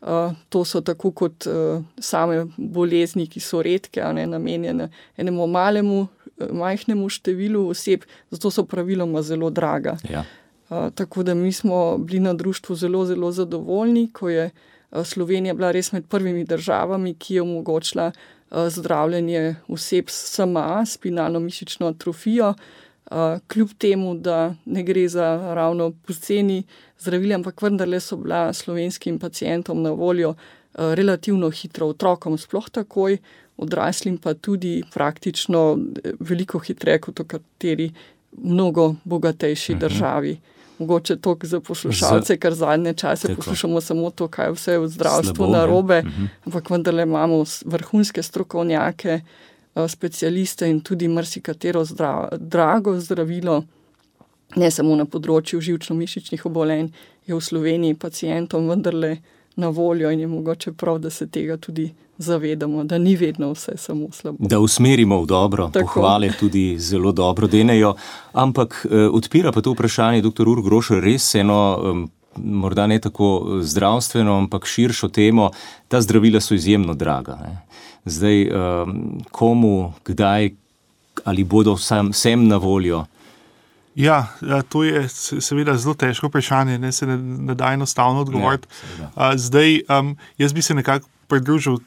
uh, 0.00 0.34
to 0.48 0.64
so 0.64 0.82
tako 0.84 1.14
kot 1.16 1.46
uh, 1.48 1.80
same 1.98 2.44
bolezni, 2.56 3.24
ki 3.26 3.40
so 3.40 3.62
redke, 3.64 4.04
ne 4.12 4.26
namenjene 4.28 4.90
enemu 5.16 5.46
malemu, 5.48 6.06
majhnemu 6.52 7.08
številu 7.08 7.70
oseb, 7.72 8.04
zato 8.30 8.52
so 8.52 8.66
praviloma 8.68 9.24
zelo 9.24 9.48
draga. 9.50 9.96
Ja. 10.10 10.26
Uh, 10.68 10.90
tako 10.92 11.24
da 11.24 11.34
mi 11.34 11.52
smo 11.52 11.96
bili 11.98 12.20
na 12.20 12.34
društvu 12.34 12.76
zelo, 12.76 13.06
zelo 13.06 13.32
zadovoljni, 13.32 14.10
ko 14.12 14.28
je 14.28 14.50
uh, 14.50 15.04
Slovenija 15.04 15.54
bila 15.54 15.72
res 15.72 15.92
med 15.92 16.04
prvimi 16.04 16.44
državami, 16.44 17.14
ki 17.14 17.40
je 17.40 17.48
omogočila 17.48 18.12
uh, 18.12 18.35
zdravljenje 18.50 19.56
oseb 19.68 20.08
s 20.08 20.34
SMA, 20.34 20.86
spinalno 20.86 21.40
mišično 21.40 21.86
atrofijo. 21.86 22.54
Uh, 23.10 23.16
kljub 23.46 23.68
temu, 23.78 24.14
da 24.14 24.54
ne 24.64 24.82
gre 24.82 25.08
za 25.08 25.54
ravno 25.54 25.92
poceni 26.06 26.62
zdravili, 26.98 27.34
ampak 27.34 27.62
vendarle 27.62 28.00
so 28.00 28.16
bila 28.16 28.52
slovenskim 28.52 29.18
pacijentom 29.18 29.82
na 29.82 29.90
voljo 29.90 30.30
uh, 30.30 30.36
relativno 30.78 31.50
hitro, 31.50 31.86
otrokom 31.86 32.38
sploh 32.38 32.70
takoj, 32.70 33.18
odraslim 33.56 34.18
pa 34.18 34.34
tudi 34.34 34.82
praktično 34.94 35.78
eh, 36.04 36.12
veliko 36.20 36.58
hitreje 36.58 37.00
kot 37.00 37.20
v 37.20 37.24
kateri 37.24 37.90
mnogo 38.42 38.94
bogatejši 39.04 39.72
mhm. 39.72 39.80
državi. 39.80 40.36
Mogoče 40.78 41.16
to 41.16 41.36
za 41.42 41.60
poslušalce, 41.60 42.36
ker 42.36 42.54
zadnje 42.54 42.92
čase 42.94 43.28
Tako. 43.28 43.36
poslušamo 43.36 43.80
samo 43.80 44.10
to, 44.10 44.28
kaj 44.28 44.50
vse 44.52 44.72
je 44.72 44.78
v 44.78 44.88
zdravstvu 44.88 45.46
narobe, 45.46 45.98
uh 45.98 46.04
mhm. 46.04 46.22
-huh. 46.22 46.28
ampak 46.46 46.70
vendarle 46.70 47.02
imamo 47.02 47.44
vrhunske 47.64 48.22
strokovnjake, 48.22 49.20
uh, 49.74 49.90
specialiste 49.90 50.70
in 50.70 50.80
tudi 50.80 51.08
marsikatero 51.08 51.84
zdrav, 51.84 52.28
drago 52.38 53.00
zdravilo 53.00 53.64
ne 54.54 54.70
samo 54.70 54.96
na 54.96 55.04
področju 55.04 55.60
živčno-mišičnih 55.60 56.46
obolenj, 56.46 56.92
je 57.26 57.34
v 57.34 57.40
Sloveniji 57.40 57.94
pacijentom 57.98 58.68
vendarle 58.70 59.16
na 59.56 59.68
voljo 59.68 60.10
in 60.10 60.20
je 60.20 60.26
mogoče 60.26 60.72
prav, 60.72 60.98
da 60.98 61.10
se 61.10 61.26
tega 61.26 61.56
tudi 61.56 61.94
zavedamo, 62.18 62.84
da 62.84 62.98
ni 62.98 63.16
vedno 63.16 63.52
vse 63.52 63.72
samo 63.76 64.08
slabo. 64.12 64.36
Da 64.40 64.58
usmerimo 64.58 65.22
v 65.22 65.26
dobro, 65.26 65.70
Tako. 65.72 65.86
pohvale 65.86 66.32
tudi 66.40 66.78
zelo 66.78 67.12
dobro 67.12 67.46
denejo, 67.46 67.94
ampak 68.32 68.86
eh, 68.90 69.08
odpira 69.12 69.52
pa 69.52 69.60
to 69.60 69.72
vprašanje, 69.72 70.22
dr. 70.22 70.48
Ur 70.48 70.62
Grošer, 70.62 71.02
res 71.04 71.34
eno. 71.34 71.80
Um, 71.84 72.10
Morda 72.36 72.84
ne 72.86 72.98
tako 73.00 73.26
eh, 73.48 73.62
zdravstveno, 73.64 74.34
ampak 74.38 74.66
širšo 74.66 75.08
temo. 75.08 75.50
Ta 75.88 76.00
zdravila 76.00 76.40
so 76.40 76.54
izjemno 76.54 76.94
draga. 76.94 77.38
Ne. 77.40 77.62
Zdaj, 78.04 78.42
um, 78.48 79.22
komu, 79.30 79.92
kdaj, 80.04 80.50
ali 81.24 81.44
bodo 81.44 81.74
vsem, 81.74 82.10
vsem 82.12 82.44
na 82.48 82.56
voljo, 82.56 83.06
Ja, 83.96 84.26
ja, 84.44 84.62
to 84.62 84.84
je 84.84 85.06
seveda 85.08 85.76
zelo 85.80 85.94
težko 85.96 86.28
vprašanje, 86.28 86.78
ne 86.78 86.92
se 86.92 87.06
ne, 87.06 87.16
ne 87.16 87.54
da 87.56 87.72
enostavno 87.72 88.20
odgovoriti. 88.20 88.68
Ja, 89.00 89.30
zdaj, 89.36 89.80
um, 89.88 90.16
jaz 90.38 90.52
bi 90.52 90.62
se 90.62 90.74
nekako 90.74 91.08
pridružil 91.26 91.78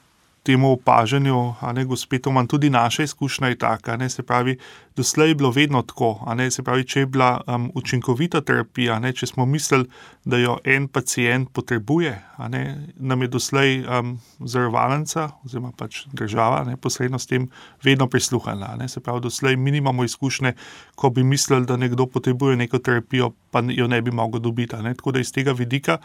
temu 0.50 0.72
opažanju, 0.74 1.54
a 1.62 1.74
ne 1.74 1.84
gospetom, 1.86 2.40
tudi 2.50 2.70
naša 2.74 3.04
izkušnja 3.04 3.48
je 3.48 3.58
taka. 3.62 3.98
Ne, 3.98 4.08
se 4.10 4.24
pravi, 4.26 4.56
doslej 4.98 5.30
je 5.30 5.36
bilo 5.36 5.52
vedno 5.52 5.82
tako. 5.86 6.16
Ne, 6.36 6.50
se 6.52 6.64
pravi, 6.66 6.88
če 6.90 7.04
je 7.04 7.06
bila 7.06 7.42
um, 7.46 7.68
učinkovita 7.78 8.42
terapija, 8.42 8.98
ne, 9.00 9.12
če 9.14 9.30
smo 9.30 9.46
mislili, 9.46 9.86
da 10.26 10.40
jo 10.42 10.58
en 10.66 10.88
pacijent 10.88 11.52
potrebuje, 11.54 12.16
ne, 12.50 12.64
nam 12.98 13.22
je 13.22 13.30
doslej 13.30 13.84
um, 13.86 14.16
zavarovalnica 14.40 15.28
oziroma 15.46 15.70
pač 15.78 16.02
država 16.18 16.64
neposredno 16.66 17.20
s 17.22 17.30
tem 17.30 17.46
vedno 17.86 18.10
prisluhnila. 18.10 18.74
Ne, 18.82 18.90
se 18.90 19.06
pravi, 19.06 19.22
doslej 19.28 19.56
mi 19.56 19.78
imamo 19.78 20.04
izkušnje, 20.04 20.56
ko 20.96 21.14
bi 21.14 21.24
mislili, 21.24 21.70
da 21.70 21.78
nekdo 21.78 22.10
potrebuje 22.10 22.58
neko 22.66 22.82
terapijo, 22.82 23.36
pa 23.52 23.62
jo 23.70 23.88
ne 23.88 24.02
bi 24.02 24.12
mogel 24.12 24.42
dobiti. 24.42 24.82
Ne, 24.82 24.98
tako 24.98 25.14
da 25.14 25.22
iz 25.22 25.34
tega 25.34 25.54
vidika 25.54 26.02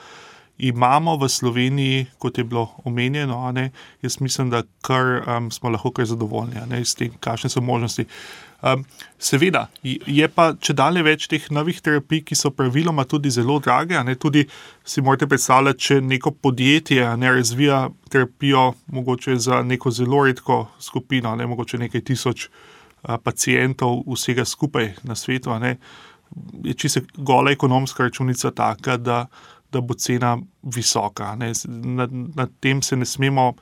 imamo 0.59 1.17
v 1.17 1.29
Sloveniji, 1.29 2.07
kot 2.19 2.39
je 2.39 2.45
bilo 2.45 2.69
omenjeno, 2.85 3.53
ne, 3.53 3.71
jaz 4.03 4.21
mislim, 4.21 4.51
da 4.51 4.63
kar, 4.81 5.23
um, 5.27 5.51
smo 5.51 5.71
lahko 5.71 5.91
kar 5.91 6.07
zadovoljni 6.07 6.67
ne, 6.71 6.85
s 6.85 6.95
tem, 6.95 7.13
kakšne 7.21 7.51
so 7.51 7.61
možnosti. 7.61 8.07
Um, 8.65 8.85
seveda 9.19 9.67
je 9.83 10.29
pa 10.33 10.55
če 10.57 10.73
dalje 10.73 11.03
več 11.05 11.27
teh 11.29 11.51
novih 11.53 11.81
terapij, 11.85 12.23
ki 12.25 12.39
so 12.39 12.49
praviloma 12.55 13.05
tudi 13.05 13.33
zelo 13.35 13.59
drage. 13.61 13.99
Ne, 14.07 14.15
tudi 14.17 14.47
si 14.85 15.03
morate 15.05 15.29
predstavljati, 15.29 15.85
če 15.89 15.99
neko 16.01 16.31
podjetje 16.31 17.11
ne 17.21 17.33
razvija 17.35 17.89
terapijo, 18.09 18.71
mogoče 18.87 19.37
za 19.37 19.61
neko 19.63 19.91
zelo 19.91 20.23
redko 20.25 20.63
skupino, 20.81 21.35
ne 21.37 21.47
mogoče 21.51 21.83
nekaj 21.83 22.07
tisoč 22.09 22.47
uh, 22.47 23.19
pacijentov, 23.21 24.01
vsega 24.07 24.47
skupaj 24.49 24.95
na 25.03 25.19
svetu. 25.19 25.59
Ne, 25.61 25.77
je 26.65 26.75
čisto 26.75 27.01
gola 27.17 27.51
ekonomska 27.51 28.03
računica 28.09 28.51
taka, 28.51 28.97
da 28.97 29.27
da 29.75 29.83
bo 29.85 29.97
cena 29.99 30.37
visoka. 30.63 31.35
Nad, 31.37 32.13
nad 32.13 32.53
tem 32.63 32.83
se 32.83 32.97
ne 32.97 33.07
smemo 33.09 33.53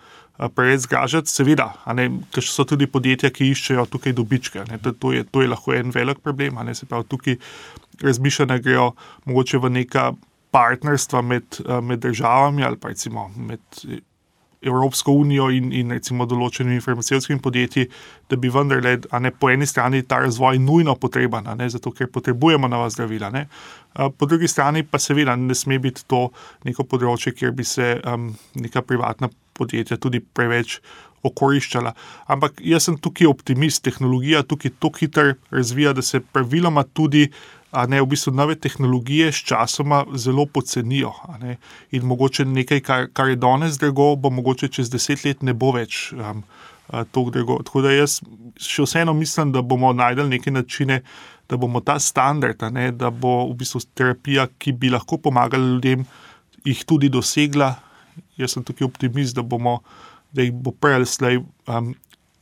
preveč 0.57 0.87
zgražati, 0.87 1.31
seveda, 1.31 1.68
ker 2.35 2.46
so 2.46 2.64
tudi 2.68 2.88
podjetja, 2.90 3.31
ki 3.35 3.51
iščejo 3.53 3.87
tukaj 3.92 4.14
dobičke. 4.16 4.64
To, 4.83 4.92
to, 4.92 5.12
je, 5.16 5.25
to 5.29 5.44
je 5.44 5.51
lahko 5.53 5.75
en 5.77 5.92
velik 5.94 6.22
problem. 6.25 6.61
Se 6.75 6.88
pravi, 6.88 7.09
tukaj 7.11 7.38
razmišljanja 8.03 8.59
grejo 8.64 8.92
mogoče 9.29 9.61
v 9.62 9.72
neka 9.81 10.12
partnerstva 10.53 11.22
med, 11.25 11.61
med 11.83 12.03
državami 12.05 12.64
ali 12.64 12.77
pa 12.77 12.90
recimo 12.92 13.31
med 13.37 13.61
Evropsko 14.62 15.12
unijo 15.12 15.48
in, 15.51 15.72
in 15.72 15.90
recimo 15.90 16.27
določenimi 16.29 16.81
farmacevskimi 16.81 17.40
podjetji, 17.42 17.88
da 18.31 18.38
bi 18.40 18.51
vendarle, 18.53 18.96
a 19.11 19.20
ne 19.22 19.33
po 19.35 19.51
eni 19.51 19.66
strani 19.66 20.03
ta 20.07 20.20
razvoj 20.22 20.61
nujno 20.62 20.94
potreben, 21.01 21.51
ne, 21.59 21.68
zato 21.70 21.90
ker 21.90 22.11
potrebujemo 22.12 22.70
nova 22.70 22.90
zdravila. 22.90 23.31
Ne. 23.35 23.46
Po 23.92 24.27
drugi 24.27 24.48
strani 24.48 24.85
pa 24.87 24.98
seveda 25.03 25.37
ne 25.37 25.55
sme 25.59 25.81
biti 25.83 26.07
to 26.09 26.29
neko 26.64 26.87
področje, 26.88 27.35
kjer 27.37 27.53
bi 27.57 27.66
se 27.66 27.94
um, 28.07 28.31
neka 28.55 28.85
privatna 28.87 29.29
podjetja 29.59 29.98
tudi 30.01 30.22
preveč 30.22 30.79
okoriščala. 31.22 31.94
Ampak 32.26 32.61
jaz 32.66 32.88
sem 32.88 32.98
tukaj 32.98 33.30
optimist, 33.30 33.82
tehnologija 33.87 34.42
tukaj 34.42 34.74
tako 34.78 35.02
hitro 35.02 35.35
razvija, 35.50 35.92
da 35.92 36.02
se 36.02 36.20
praviloma 36.20 36.85
tudi 36.85 37.28
ne 37.88 38.00
v 38.02 38.06
bistvu 38.06 38.35
nove 38.37 38.54
tehnologije 38.54 39.32
s 39.32 39.44
časoma 39.48 40.04
zelo 40.14 40.46
pocenijo. 40.46 41.12
In 41.90 42.04
mogoče 42.04 42.44
nekaj, 42.44 42.80
kar, 42.80 43.06
kar 43.12 43.28
je 43.28 43.37
danes 43.37 43.78
drago, 43.80 44.16
bo 44.16 44.30
mogoče 44.30 44.68
čez 44.68 44.90
deset 44.90 45.24
let 45.24 45.42
ne 45.42 45.54
bo 45.54 45.72
več 45.72 46.12
um, 46.12 46.42
tako 46.88 47.30
drago. 47.30 47.58
Tako 47.64 47.85
da 47.87 47.94
jaz 47.94 48.20
še 48.61 48.85
vseeno 48.85 49.14
mislim, 49.16 49.54
da 49.56 49.62
bomo 49.62 49.92
najdel 49.96 50.28
neke 50.28 50.52
načine, 50.52 51.00
da 51.48 51.56
bomo 51.56 51.80
ta 51.80 51.98
standard, 52.00 52.61
ne, 52.72 52.90
da 52.92 53.11
bo 53.11 53.46
v 53.48 53.56
bistvu 53.62 53.80
terapija, 53.96 54.46
ki 54.58 54.76
bi 54.76 54.92
lahko 54.92 55.18
pomagala 55.18 55.74
ljudem, 55.74 56.04
jih 56.68 56.85
tudi 56.85 57.08
dosegla. 57.12 57.74
Jaz 58.37 58.52
sem 58.52 58.64
tukaj 58.64 58.85
optimist, 58.85 59.37
da, 59.37 59.42
bomo, 59.42 59.80
da 60.33 60.42
jih 60.42 60.53
bo 60.53 60.73
prej 60.73 60.95
ali 61.01 61.09
slej 61.09 61.40
um, 61.68 61.92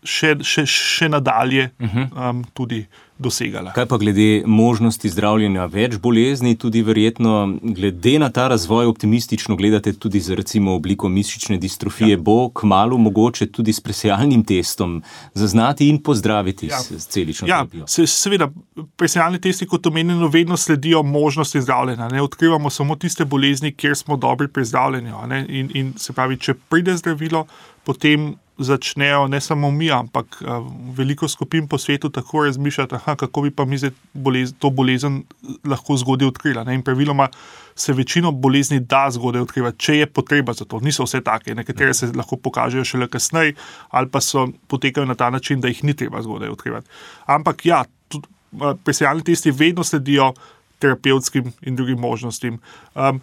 še, 0.04 0.34
še, 0.46 0.66
še 0.66 1.08
nadalje 1.08 1.70
uh 1.78 1.94
-huh. 1.94 2.30
um, 2.30 2.44
tudi 2.54 2.86
dosegala. 3.20 3.72
Kaj 3.76 3.86
pa 3.86 3.98
glede 4.00 4.42
možnosti 4.46 5.08
zdravljenja 5.12 5.66
več 5.70 5.98
bolezni, 6.00 6.56
tudi 6.58 6.82
verjetno 6.82 7.58
glede 7.62 8.16
na 8.18 8.30
ta 8.32 8.48
razvoj 8.48 8.88
optimistično 8.90 9.56
gledate 9.56 9.92
tudi 9.92 10.20
za 10.20 10.34
recimo 10.34 10.74
obliko 10.74 11.08
mišične 11.08 11.58
distrofije, 11.60 12.16
ja. 12.16 12.18
bo 12.18 12.48
kmalo 12.54 12.98
mogoče 12.98 13.50
tudi 13.52 13.72
s 13.72 13.80
presejalnim 13.80 14.44
testom 14.44 15.02
zaznati 15.34 15.88
in 15.88 16.02
pozdraviti 16.02 16.70
ja. 16.72 16.80
s 16.80 17.06
celično 17.06 17.48
ja, 17.48 17.64
se, 17.86 18.06
seveda, 18.06 18.50
presejalni 18.96 19.40
testi, 19.40 19.66
kot 19.66 19.86
omenjeno, 19.86 20.28
vedno 20.28 20.56
sledijo 20.56 21.02
možnosti 21.02 21.60
zdravljenja. 21.60 22.08
Ne 22.08 22.22
odkrivamo 22.22 22.70
samo 22.70 22.96
tiste 22.96 23.24
bolezni, 23.24 23.74
kjer 23.74 23.96
smo 23.96 24.16
dobri 24.16 24.48
pri 24.48 24.64
zdravljenju. 24.64 25.16
In, 25.48 25.70
in 25.74 25.92
se 25.98 26.12
pravi, 26.12 26.38
če 26.38 26.54
pride 26.54 26.96
zdravilo, 26.96 27.46
potem 27.84 28.34
začnejo 28.60 29.28
ne 29.28 29.40
samo 29.40 29.70
mi, 29.70 29.90
ampak 29.90 30.42
uh, 30.42 30.66
veliko 30.96 31.28
skupin 31.28 31.68
po 31.68 31.78
svetu 31.78 32.10
tako 32.10 32.44
razmišljati, 32.44 32.94
aha, 32.94 33.16
kako 33.16 33.42
bi 33.42 33.50
pa 33.50 33.64
mi 33.64 33.78
bolez, 34.12 34.52
to 34.58 34.70
bolezen 34.70 35.22
lahko 35.64 35.96
zgodaj 35.96 36.28
odkrila. 36.28 36.64
Ne? 36.64 36.74
In 36.74 36.82
praviloma 36.82 37.28
se 37.74 37.92
večino 37.92 38.32
bolezni 38.32 38.80
da 38.80 39.06
zgodaj 39.10 39.42
odkrivati, 39.42 39.78
če 39.78 39.96
je 39.96 40.06
potreba 40.06 40.52
za 40.52 40.64
to. 40.64 40.80
Niso 40.80 41.04
vse 41.04 41.22
take, 41.24 41.54
nekatere 41.54 41.94
se 41.94 42.12
lahko 42.14 42.36
pokažejo 42.36 42.84
šele 42.84 43.08
kasneje, 43.08 43.54
ali 43.90 44.08
pa 44.08 44.20
so 44.20 44.48
potekajo 44.68 45.06
na 45.06 45.14
ta 45.14 45.30
način, 45.30 45.60
da 45.60 45.68
jih 45.68 45.84
ni 45.84 45.94
treba 45.94 46.22
zgodaj 46.22 46.48
odkrivati. 46.48 46.88
Ampak 47.26 47.66
ja, 47.66 47.84
tudi 48.08 48.28
uh, 48.52 48.74
presejalni 48.84 49.24
testi 49.24 49.50
vedno 49.50 49.84
sledijo. 49.84 50.32
Terapevtskim 50.80 51.50
in 51.68 51.74
drugim 51.76 51.98
možnostim. 52.00 52.54
Um, 52.94 53.18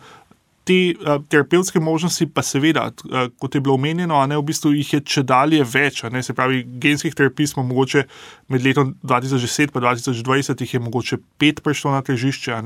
te 0.67 0.77
uh, 0.93 1.17
terapevtske 1.31 1.79
možnosti, 1.79 2.27
pa 2.29 2.43
seveda, 2.43 2.89
uh, 3.07 3.27
kot 3.39 3.55
je 3.55 3.61
bilo 3.63 3.77
omenjeno, 3.79 4.19
ne, 4.27 4.37
v 4.37 4.45
bistvu 4.49 4.73
jih 4.75 4.93
je 4.97 5.01
če 5.15 5.23
dalje 5.27 5.63
več. 5.63 6.03
Ne, 6.11 6.23
se 6.23 6.35
pravi, 6.37 6.63
genskih 6.83 7.15
terapij 7.15 7.53
smo 7.53 7.63
mogoče 7.67 8.03
med 8.51 8.65
letom 8.65 8.95
2010 9.07 9.71
in 9.71 9.85
2020 9.87 10.65
jih 10.65 10.73
je 10.75 10.83
mogoče 10.83 11.21
pet 11.39 11.63
prišlo 11.63 11.95
na 11.95 12.03
težišče. 12.05 12.59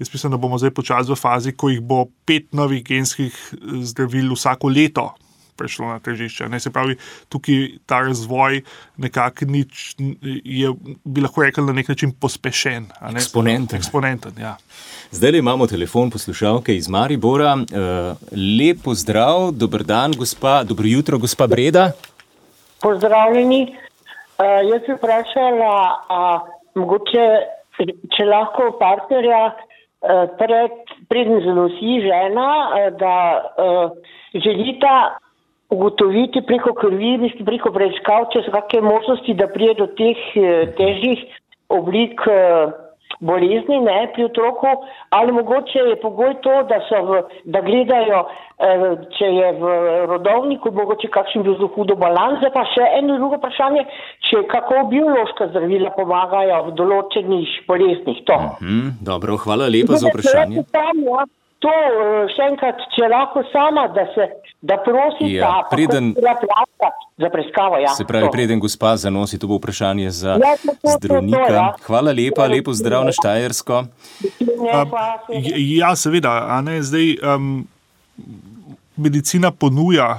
Jaz 0.00 0.12
mislim, 0.12 0.36
da 0.36 0.38
bomo 0.38 0.58
zdaj 0.62 0.74
počasi 0.76 1.10
v 1.10 1.18
fazi, 1.18 1.56
ko 1.56 1.72
jih 1.72 1.82
bo 1.82 2.04
pet 2.26 2.52
novih 2.54 2.84
genskih 2.86 3.36
zdravil 3.82 4.32
vsako 4.38 4.70
leto 4.70 5.10
prišlo 5.56 5.88
na 5.88 5.98
težišče. 5.98 6.48
Ne? 6.48 6.60
Se 6.60 6.70
pravi, 6.70 6.96
tukaj 7.28 7.66
ta 7.86 8.00
razvoj 8.06 8.62
nekako 8.96 9.48
nič, 9.50 9.96
je, 10.44 10.72
bi 11.04 11.20
lahko 11.20 11.42
rekel, 11.42 11.66
na 11.66 11.72
nek 11.76 11.88
način 11.88 12.12
pospešen. 12.12 12.90
Ne? 13.10 13.18
Eksponenten. 13.20 13.78
Eksponenten 13.78 14.40
ja. 14.40 14.56
Zdaj 15.10 15.38
imamo 15.38 15.66
telefon 15.66 16.10
poslušalke 16.10 16.76
iz 16.76 16.88
Maribora. 16.88 17.54
Uh, 17.54 18.16
lep 18.32 18.84
pozdrav, 18.84 19.50
dober 19.52 19.82
dan, 19.84 20.12
gospa, 20.12 20.62
dobro 20.64 20.86
jutro, 20.86 21.18
gospa 21.18 21.46
Breda. 21.46 21.90
Pozdravljeni. 22.82 23.62
Uh, 24.38 24.60
jaz 24.70 24.86
bi 24.86 24.94
vprašala, 24.96 25.74
mogoče, 26.78 27.26
če 28.16 28.24
lahko 28.28 28.70
partnerja 28.80 29.40
uh, 29.50 30.24
pred, 30.38 30.94
predn 31.10 31.42
zanosi 31.44 31.98
žena, 32.06 32.46
uh, 32.46 32.86
da 33.00 33.16
uh, 33.36 34.14
želita 34.34 34.94
ugotoviti 35.70 36.42
preko 36.46 36.74
krvi, 36.74 37.32
preko 37.46 37.72
preiskav, 37.72 38.28
če 38.34 38.44
so 38.46 38.54
kakšne 38.54 38.82
možnosti, 38.86 39.34
da 39.38 39.48
prije 39.48 39.78
do 39.78 39.86
teh 39.98 40.22
eh, 40.36 40.70
težjih 40.78 41.24
oblik 41.70 42.22
eh, 42.26 42.72
bolezni 43.20 43.80
ne, 43.84 44.10
pri 44.14 44.24
otroku, 44.24 44.66
ali 45.10 45.32
mogoče 45.32 45.78
je 45.78 45.96
pogoj 46.00 46.34
to, 46.42 46.54
da, 46.70 46.78
v, 47.06 47.22
da 47.44 47.62
gledajo, 47.62 48.20
eh, 48.26 48.84
če 49.18 49.32
je 49.38 49.50
v 49.60 49.72
rodovniku, 50.10 50.72
mogoče 50.74 51.10
kakšen 51.14 51.46
bil 51.46 51.58
zelo 51.58 51.70
hudo 51.74 51.96
balans. 52.00 52.42
Pa 52.54 52.64
še 52.74 52.86
eno 52.98 53.18
drugo 53.18 53.38
vprašanje, 53.38 53.84
če 54.30 54.44
kako 54.50 54.86
biološka 54.92 55.50
zdravila 55.52 55.92
pomagajo 55.98 56.64
v 56.70 56.78
določenih 56.80 57.58
boleznih. 57.68 58.24
Mm 58.26 58.56
-hmm, 58.58 58.96
dobro, 59.00 59.36
hvala 59.36 59.68
lepa 59.68 60.00
za 60.02 60.10
vprašanje. 60.10 60.64
Ja 60.74 61.26
to 61.60 61.72
eh, 61.72 62.30
še 62.34 62.48
enkrat, 62.52 62.84
če 62.96 63.08
lahko 63.12 63.44
sama, 63.52 63.88
da 63.94 64.06
se 64.14 64.28
da 64.62 64.76
prosi, 64.84 65.32
ja, 65.34 65.40
da 65.40 65.68
preden, 65.70 66.14
za 67.18 67.30
preiskavo. 67.32 67.78
Ja, 67.80 67.94
se 67.96 68.04
pravi, 68.04 68.26
to. 68.26 68.32
preden 68.32 68.60
gospa 68.60 68.96
zanosi, 68.96 69.38
to 69.38 69.48
bo 69.48 69.56
vprašanje 69.56 70.10
za 70.10 70.36
ja, 70.36 70.56
to, 70.60 70.74
to, 70.82 70.96
zdravnika. 70.98 71.38
To, 71.40 71.46
to, 71.48 71.54
ja. 71.54 71.66
Hvala 71.86 72.12
lepa, 72.12 72.46
lepo 72.46 72.74
zdrav 72.76 73.06
na 73.08 73.14
Štajersko. 73.16 73.84
Ja, 75.56 75.94
seveda, 75.96 76.34
ne, 76.64 76.82
zdaj, 76.84 77.14
um, 77.24 77.64
medicina 79.00 79.48
ponuja 79.50 80.10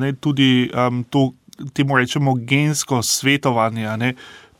ne, 0.00 0.14
tudi 0.16 0.70
um, 0.72 1.04
to, 1.04 1.30
temu 1.76 2.00
rečemo, 2.00 2.34
gensko 2.40 3.02
svetovanje 3.04 3.96
ne, 4.00 4.14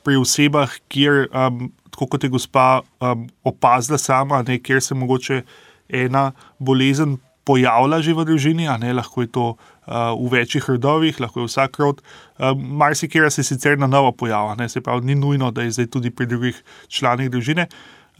pri 0.04 0.20
osebah, 0.20 0.76
kjer, 0.92 1.30
um, 1.32 1.70
kot 1.96 2.24
je 2.24 2.32
gospa 2.32 2.82
um, 3.00 3.24
opazila 3.44 3.96
sama, 3.98 4.44
ne, 4.44 4.60
kjer 4.60 4.84
se 4.84 4.94
mogoče 4.94 5.42
ena 5.92 6.32
bolezen 6.58 7.18
pojavlja 7.44 8.00
že 8.04 8.14
v 8.14 8.24
družini, 8.28 8.68
ne 8.78 8.92
lahko 8.94 9.24
je 9.24 9.30
to 9.32 9.46
uh, 9.54 10.14
v 10.14 10.40
večjih 10.40 10.68
rodovih, 10.68 11.20
lahko 11.20 11.42
je 11.42 11.50
vsak 11.50 11.78
rod. 11.82 12.02
Uh, 12.38 12.54
Marsikera 12.54 13.30
se 13.30 13.42
sicer 13.42 13.78
na 13.78 13.86
novo 13.90 14.12
pojavlja, 14.12 14.68
se 14.68 14.80
pravi, 14.80 15.06
ni 15.06 15.14
nujno, 15.14 15.50
da 15.50 15.66
je 15.66 15.74
zdaj 15.80 15.90
tudi 15.90 16.10
pri 16.10 16.26
drugih 16.26 16.62
članih 16.88 17.30
družine. 17.30 17.66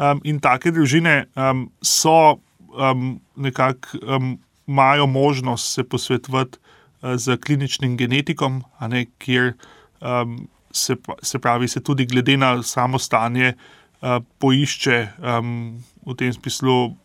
Um, 0.00 0.20
in 0.24 0.40
take 0.40 0.72
družine 0.72 1.28
um, 1.36 1.68
so 1.84 2.40
um, 2.72 3.20
nekako 3.36 4.00
um, 4.00 4.38
imajo 4.66 5.06
možnost 5.06 5.74
se 5.74 5.84
posvetovati 5.84 6.58
uh, 6.58 7.14
z 7.20 7.36
kliničnim 7.36 7.96
genetikom, 8.00 8.64
ne, 8.80 9.04
kjer 9.18 9.52
um, 10.00 10.48
se, 10.72 10.96
se 11.22 11.38
pravi, 11.38 11.68
se 11.68 11.82
tudi 11.82 12.06
glede 12.06 12.36
na 12.36 12.62
samo 12.62 12.98
stanje 12.98 13.52
uh, 14.00 14.24
poišče 14.38 15.08
um, 15.18 15.82
v 16.06 16.16
tem 16.16 16.32
smislu 16.32 16.96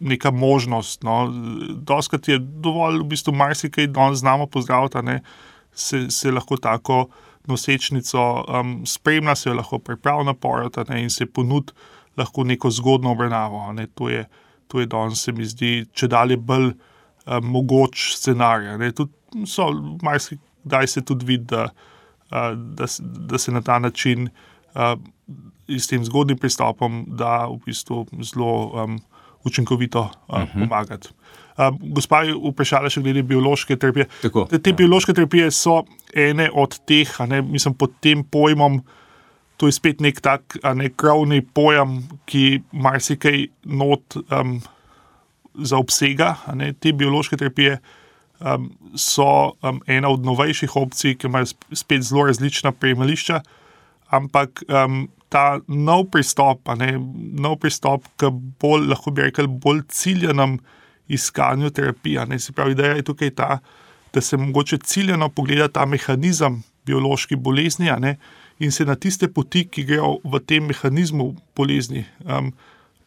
neka 0.00 0.30
možnost. 0.30 1.02
No. 1.02 1.32
Doskrat 1.74 2.28
je 2.28 2.38
dovolj, 2.38 3.00
v 3.00 3.08
bistvu, 3.14 3.34
marsikaj, 3.34 3.86
da 3.86 4.10
znamo 4.14 4.46
pozdraviti, 4.46 5.02
da 5.02 5.18
se, 5.72 6.10
se 6.10 6.30
lahko 6.30 6.56
tako 6.56 7.06
nosečnico 7.46 8.44
um, 8.48 8.82
spremlja, 8.86 9.34
se 9.34 9.52
lahko 9.54 9.78
pripravi 9.78 10.24
na 10.24 10.34
porod 10.34 10.76
in 10.96 11.10
se 11.10 11.26
ponudi 11.26 11.72
lahko 12.16 12.44
neko 12.44 12.70
zgodno 12.70 13.12
obravnavo. 13.12 13.72
Ne. 13.72 13.86
To 13.94 14.08
je, 14.08 14.24
to 14.68 14.80
je 14.80 14.86
danes, 14.86 15.22
se 15.22 15.32
mi 15.32 15.44
zdi, 15.44 15.86
če 15.92 16.08
dalje 16.08 16.36
bolj 16.36 16.72
um, 16.72 17.50
mogoč 17.52 18.12
scenarij. 18.16 18.92
Marsikdaj 20.02 20.86
se 20.86 21.04
tudi 21.04 21.26
vidi, 21.26 21.44
da, 21.44 21.68
uh, 22.30 22.52
da, 22.56 22.86
da 23.00 23.38
se 23.38 23.52
na 23.52 23.62
ta 23.62 23.78
način. 23.78 24.28
Uh, 24.74 24.96
S 25.66 25.88
tem 25.90 26.04
zgodnim 26.06 26.38
pristopom, 26.38 27.00
da 27.18 27.48
v 27.50 27.56
bistvu 27.64 28.04
zelo 28.22 28.70
um, 28.84 29.00
učinkovito 29.46 30.00
uh, 30.00 30.08
uh 30.28 30.42
-huh. 30.42 30.52
pomagati. 30.52 31.08
Uh, 31.56 31.76
gospa 31.80 32.22
je 32.22 32.34
vprašala 32.34 32.90
še 32.90 33.00
glede 33.00 33.22
biološke 33.22 33.76
terapije. 33.76 34.06
Tako, 34.22 34.44
te 34.50 34.58
te 34.58 34.70
ja. 34.70 34.76
biološke 34.76 35.14
terapije 35.14 35.50
so 35.50 35.82
ene 36.14 36.50
od 36.52 36.78
teh, 36.84 37.08
ne, 37.28 37.42
mislim, 37.42 37.74
pod 37.74 37.92
tem 38.00 38.24
pojmom. 38.24 38.82
To 39.56 39.66
je 39.66 39.72
spet 39.72 40.00
nek 40.00 40.20
tak 40.20 40.58
ne, 40.74 40.90
krovni 40.92 41.40
pojem, 41.40 42.02
ki 42.28 42.60
marsikaj 42.72 43.46
not 43.64 44.16
um, 44.28 44.60
zaobsega. 45.54 46.34
Ne, 46.54 46.72
te 46.72 46.92
biološke 46.92 47.36
terapije 47.36 47.78
um, 48.40 48.70
so 48.94 49.56
um, 49.62 49.80
ena 49.86 50.08
od 50.08 50.24
novejših 50.24 50.76
opcij, 50.76 51.16
ki 51.16 51.26
imajo 51.26 51.46
spet 51.72 52.02
zelo 52.02 52.26
različna 52.26 52.72
prejemališča, 52.72 53.40
ampak 54.10 54.62
um, 54.68 55.08
ta 55.36 55.58
nov 55.68 56.06
pristop, 56.08 56.70
ne, 56.80 56.94
nov 57.36 57.58
pristop 57.60 58.06
k 58.16 58.30
bolj, 58.32 58.88
lahko 58.88 59.12
bi 59.12 59.26
rekel, 59.26 59.50
bolj 59.50 59.82
ciljenem 59.92 60.56
iskanju 61.12 61.70
terapije. 61.76 62.24
Ne, 62.30 62.38
se 62.40 62.54
pravi, 62.56 62.74
da 62.74 62.94
je 62.94 63.04
tukaj 63.04 63.34
ta, 63.36 63.58
da 64.14 64.20
se 64.20 64.38
mogoče 64.40 64.78
ciljeno 64.78 65.28
pogleda 65.28 65.68
ta 65.68 65.84
mehanizem 65.86 66.62
biološke 66.86 67.36
bolezni 67.36 67.92
ne, 68.00 68.16
in 68.64 68.72
se 68.72 68.86
na 68.88 68.94
tiste 68.96 69.28
poti, 69.28 69.66
ki 69.68 69.84
grejo 69.84 70.16
v 70.24 70.40
tem 70.40 70.70
mehanizmu 70.72 71.28
bolezni, 71.56 72.06
um, 72.24 72.52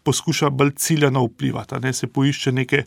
poskuša 0.05 0.51
bolj 0.53 0.75
ciljeno 0.77 1.25
vplivati. 1.25 1.81
Ne, 1.81 1.93
se 1.93 2.07
poišče 2.07 2.51
neke 2.51 2.83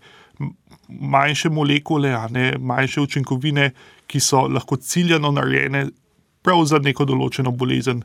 manjše 0.88 1.50
molekule, 1.50 2.14
ne, 2.30 2.52
manjše 2.58 3.00
učinkovine, 3.00 3.72
ki 4.06 4.20
so 4.20 4.46
lahko 4.46 4.76
ciljeno 4.76 5.34
narejene 5.34 5.88
prav 6.42 6.62
za 6.70 6.78
neko 6.78 7.08
določeno 7.08 7.50
bolezen 7.50 8.04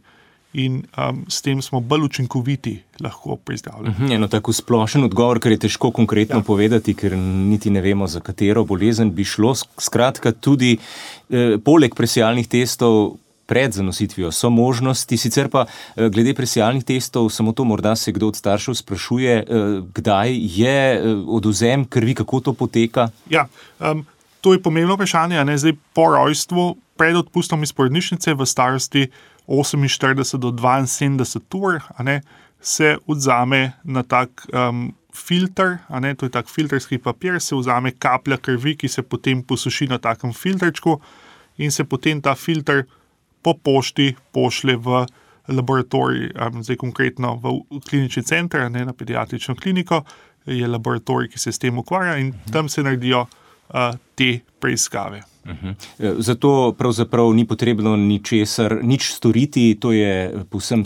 in 0.54 0.84
um, 0.98 1.26
s 1.28 1.42
tem 1.42 1.62
smo 1.62 1.80
bolj 1.80 2.06
učinkoviti, 2.08 2.80
lahko 3.04 3.36
prizdravljeni. 3.36 3.96
Mhm, 3.96 4.12
eno 4.12 4.28
tako 4.28 4.54
splošen 4.54 5.04
odgovor, 5.04 5.40
ker 5.40 5.52
je 5.52 5.60
težko 5.68 5.92
konkretno 5.92 6.40
ja. 6.40 6.44
povedati, 6.44 6.96
ker 6.96 7.18
niti 7.18 7.70
ne 7.70 7.82
vemo, 7.82 8.08
za 8.08 8.20
katero 8.20 8.66
bolezen 8.66 9.12
bi 9.12 9.26
šlo. 9.26 9.54
Skratka, 9.78 10.32
tudi 10.32 10.78
eh, 11.30 11.58
poleg 11.64 11.96
presijalnih 11.96 12.48
testov. 12.48 13.18
Pred 13.48 13.72
zanositvijo 13.72 14.28
so 14.36 14.50
možnosti, 14.52 15.18
sicer 15.18 15.48
pa 15.48 15.62
eh, 15.64 16.10
glede 16.12 16.34
presijalnih 16.36 16.84
testov, 16.84 17.30
samo 17.32 17.54
to 17.56 17.64
morda 17.64 17.94
se 17.96 18.12
kdo 18.12 18.28
od 18.28 18.36
staršev 18.36 18.76
sprašuje, 18.76 19.38
eh, 19.40 19.46
kdaj 19.96 20.34
je 20.36 20.82
eh, 20.96 21.14
oduzem 21.28 21.86
krvi, 21.86 22.16
kako 22.16 22.40
to 22.40 22.54
poteka. 22.54 23.08
Ja, 23.30 23.48
um, 23.80 24.04
to 24.42 24.54
je 24.54 24.62
pomembno 24.62 24.96
vprašanje. 24.96 25.58
Zdaj, 25.58 25.74
po 25.94 26.10
rojstvu, 26.12 26.76
pred 26.98 27.16
odpustom 27.16 27.64
iz 27.64 27.72
porodnišnice 27.72 28.34
v 28.34 28.46
starosti 28.46 29.08
48 29.48 30.40
do 30.40 30.52
72 30.52 31.60
ur, 31.60 31.82
ne, 32.04 32.22
se 32.62 32.98
vzame 33.08 33.74
na 33.84 34.04
tak 34.04 34.30
um, 34.54 34.92
filter, 35.14 35.80
ne, 36.00 36.16
to 36.16 36.26
je 36.26 36.30
tak 36.30 36.48
filtrski 36.48 36.98
papir, 36.98 37.40
se 37.40 37.56
vzame 37.56 37.92
kaplja 37.92 38.38
krvi, 38.38 38.76
ki 38.76 38.88
se 38.88 39.02
potem 39.02 39.44
posuši 39.44 39.88
na 39.88 39.98
takem 39.98 40.34
filtrčku 40.34 41.00
in 41.58 41.72
se 41.72 41.84
potem 41.84 42.22
ta 42.22 42.36
filter 42.36 42.86
po 43.42 43.54
pošti 43.54 44.16
pošlje 44.32 44.78
v 44.78 45.06
laboratorij, 45.48 46.32
um, 46.36 46.64
zdaj 46.64 46.76
konkretno 46.76 47.36
v 47.44 47.80
klinični 47.90 48.24
center, 48.24 48.72
ne 48.72 48.86
na 48.86 48.94
pediatrično 48.94 49.56
kliniko, 49.56 50.04
je 50.46 50.68
laboratorij, 50.68 51.30
ki 51.32 51.40
se 51.40 51.52
s 51.52 51.60
tem 51.60 51.78
ukvarja 51.78 52.18
in 52.18 52.34
tam 52.52 52.70
se 52.70 52.84
naredijo 52.84 53.28
te 54.16 54.40
preiskave. 54.60 55.24
Mhm. 55.48 55.68
Eh, 56.00 56.14
zato 56.18 56.76
pravzaprav 56.78 57.34
ni 57.34 57.48
potrebno 57.48 57.96
ničesar, 57.96 58.80
nič 58.84 59.14
storiti, 59.14 59.78
to 59.80 59.92
je 59.92 60.44
povsem 60.50 60.84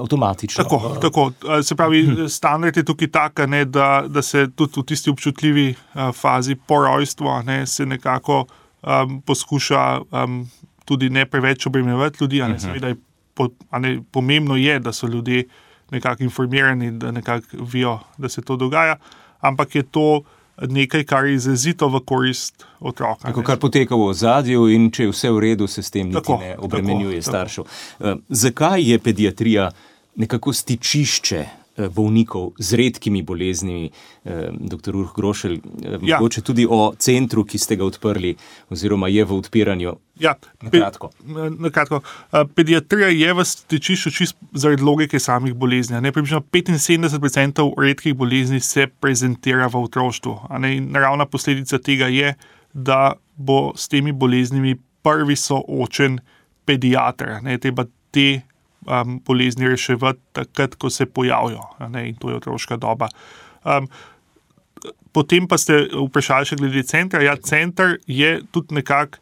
avtomatično. 0.00 0.64
Tako, 0.64 0.96
tako. 1.00 1.32
Se 1.62 1.74
pravi, 1.74 2.02
mhm. 2.02 2.26
standard 2.26 2.76
je 2.76 2.84
tukaj 2.84 3.08
tak, 3.08 3.38
ne, 3.46 3.64
da, 3.64 4.04
da 4.08 4.22
se 4.22 4.48
tudi 4.56 4.80
v 4.80 4.82
tisti 4.82 5.10
občutljivi 5.10 5.74
uh, 5.74 6.10
fazi 6.14 6.54
po 6.54 6.82
rojstvu 6.84 7.42
ne, 7.46 7.66
se 7.66 7.86
nekako 7.86 8.46
um, 8.82 9.20
poskuša 9.22 10.00
um, 10.10 10.50
tudi 10.84 11.10
ne 11.10 11.26
preveč 11.26 11.66
obremenjevati 11.66 12.18
ljudi. 12.20 12.40
Ne, 12.40 12.48
mhm. 12.48 12.58
seveda 12.58 12.88
je 12.88 12.96
po, 13.34 13.48
ne, 13.78 14.00
pomembno, 14.10 14.56
je, 14.56 14.78
da 14.78 14.92
so 14.92 15.06
ljudje 15.06 15.44
nekako 15.90 16.22
informirani, 16.22 16.90
da 16.90 17.10
nekako 17.10 17.46
vejo, 17.72 17.98
da 18.18 18.28
se 18.28 18.42
to 18.42 18.56
dogaja, 18.56 18.96
ampak 19.40 19.74
je 19.74 19.82
to 19.82 20.22
nekaj, 20.60 21.04
kar 21.04 21.26
je 21.26 21.34
izrazito 21.34 21.88
v 21.88 22.00
korist 22.04 22.66
otroka. 22.80 23.28
Tako, 23.28 23.42
kar 23.42 23.58
poteka 23.58 23.96
v 23.96 24.10
ozadju, 24.12 24.68
in 24.68 24.90
če 24.90 25.08
je 25.08 25.14
vse 25.14 25.30
v 25.30 25.40
redu, 25.40 25.66
se 25.66 25.82
s 25.82 25.90
tem 25.90 26.12
tako, 26.12 26.38
ne 26.40 26.54
obremenjuje 26.58 27.20
tako, 27.20 27.30
staršev. 27.30 27.64
Tako. 27.64 28.12
Uh, 28.12 28.22
zakaj 28.28 28.90
je 28.90 28.98
pediatrija 28.98 29.70
nekako 30.16 30.52
stičišče? 30.52 31.62
Eh, 31.72 31.88
bolnikov 31.88 32.52
z 32.60 32.76
redkimi 32.76 33.22
boleznimi, 33.24 33.88
eh, 33.88 34.52
dr. 34.52 34.92
Urh 34.92 35.12
Grošelj, 35.16 35.54
eh, 35.56 35.98
ja. 36.02 36.18
mogoče 36.20 36.42
tudi 36.44 36.66
o 36.68 36.92
centru, 36.98 37.44
ki 37.44 37.58
ste 37.58 37.76
ga 37.76 37.84
odprli, 37.84 38.36
oziroma 38.68 39.08
je 39.08 39.24
v 39.24 39.32
odpiranju. 39.32 39.96
Ja, 40.22 40.36
na 40.62 40.70
kratko. 40.70 41.10
Pe, 41.10 41.48
na 41.58 41.70
kratko. 41.70 42.00
Pediatrija 42.54 43.08
je 43.10 43.34
v 43.34 43.44
stečišču 43.46 44.12
čist 44.14 44.36
zaradi 44.54 44.84
logike 44.86 45.18
samih 45.20 45.54
bolezni. 45.58 45.98
Približno 46.12 46.40
75% 46.52 47.66
redkih 47.78 48.14
bolezni 48.14 48.60
se 48.60 48.86
prezentira 48.86 49.66
v 49.66 49.82
otroštvu. 49.82 50.36
Naravna 50.94 51.26
posledica 51.26 51.78
tega 51.82 52.06
je, 52.12 52.34
da 52.72 53.14
bo 53.36 53.72
s 53.76 53.88
temi 53.88 54.12
boleznimi 54.12 54.76
prvi 55.02 55.36
soočen 55.36 56.20
pediatr. 56.64 57.40
Ne, 57.42 57.58
treba 57.58 57.84
te 58.14 58.42
um, 58.86 59.18
bolezni 59.26 59.68
reševati 59.68 60.20
takrat, 60.32 60.78
ko 60.78 60.90
se 60.90 61.06
pojavijo, 61.06 61.66
ne, 61.88 62.08
in 62.08 62.16
to 62.16 62.30
je 62.30 62.38
otroška 62.38 62.76
doba. 62.76 63.08
Um, 63.64 63.88
potem 65.12 65.48
pa 65.48 65.58
ste 65.58 65.84
vprašali 65.90 66.48
še 66.48 66.58
glede 66.60 66.86
centra. 66.88 67.22
Ja, 67.24 67.36
center 67.36 67.98
je 68.06 68.38
tudi 68.54 68.80
nekako 68.80 69.21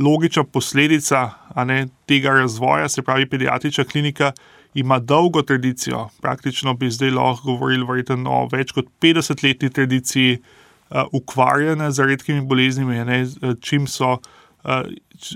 logična 0.00 0.44
posledica 0.44 1.30
ne, 1.66 1.86
tega 2.06 2.30
razvoja, 2.30 2.88
se 2.88 3.02
pravi, 3.02 3.28
pediatrična 3.28 3.84
klinika. 3.84 4.32
Ima 4.74 4.98
dolgo 4.98 5.42
tradicijo, 5.42 6.08
praktično 6.22 6.74
bi 6.74 6.90
zdaj 6.90 7.10
lahko 7.10 7.56
govorili 7.56 8.04
o 8.26 8.48
več 8.52 8.70
kot 8.72 8.86
50-letni 9.02 9.70
tradiciji 9.70 10.36
uh, 10.38 11.02
ukvarjanja 11.12 11.90
z 11.90 12.06
redkimi 12.06 12.46
boleznimi, 12.46 13.04
ne, 13.04 13.24
čim 13.60 13.88
so 13.90 14.12
uh, 14.12 14.86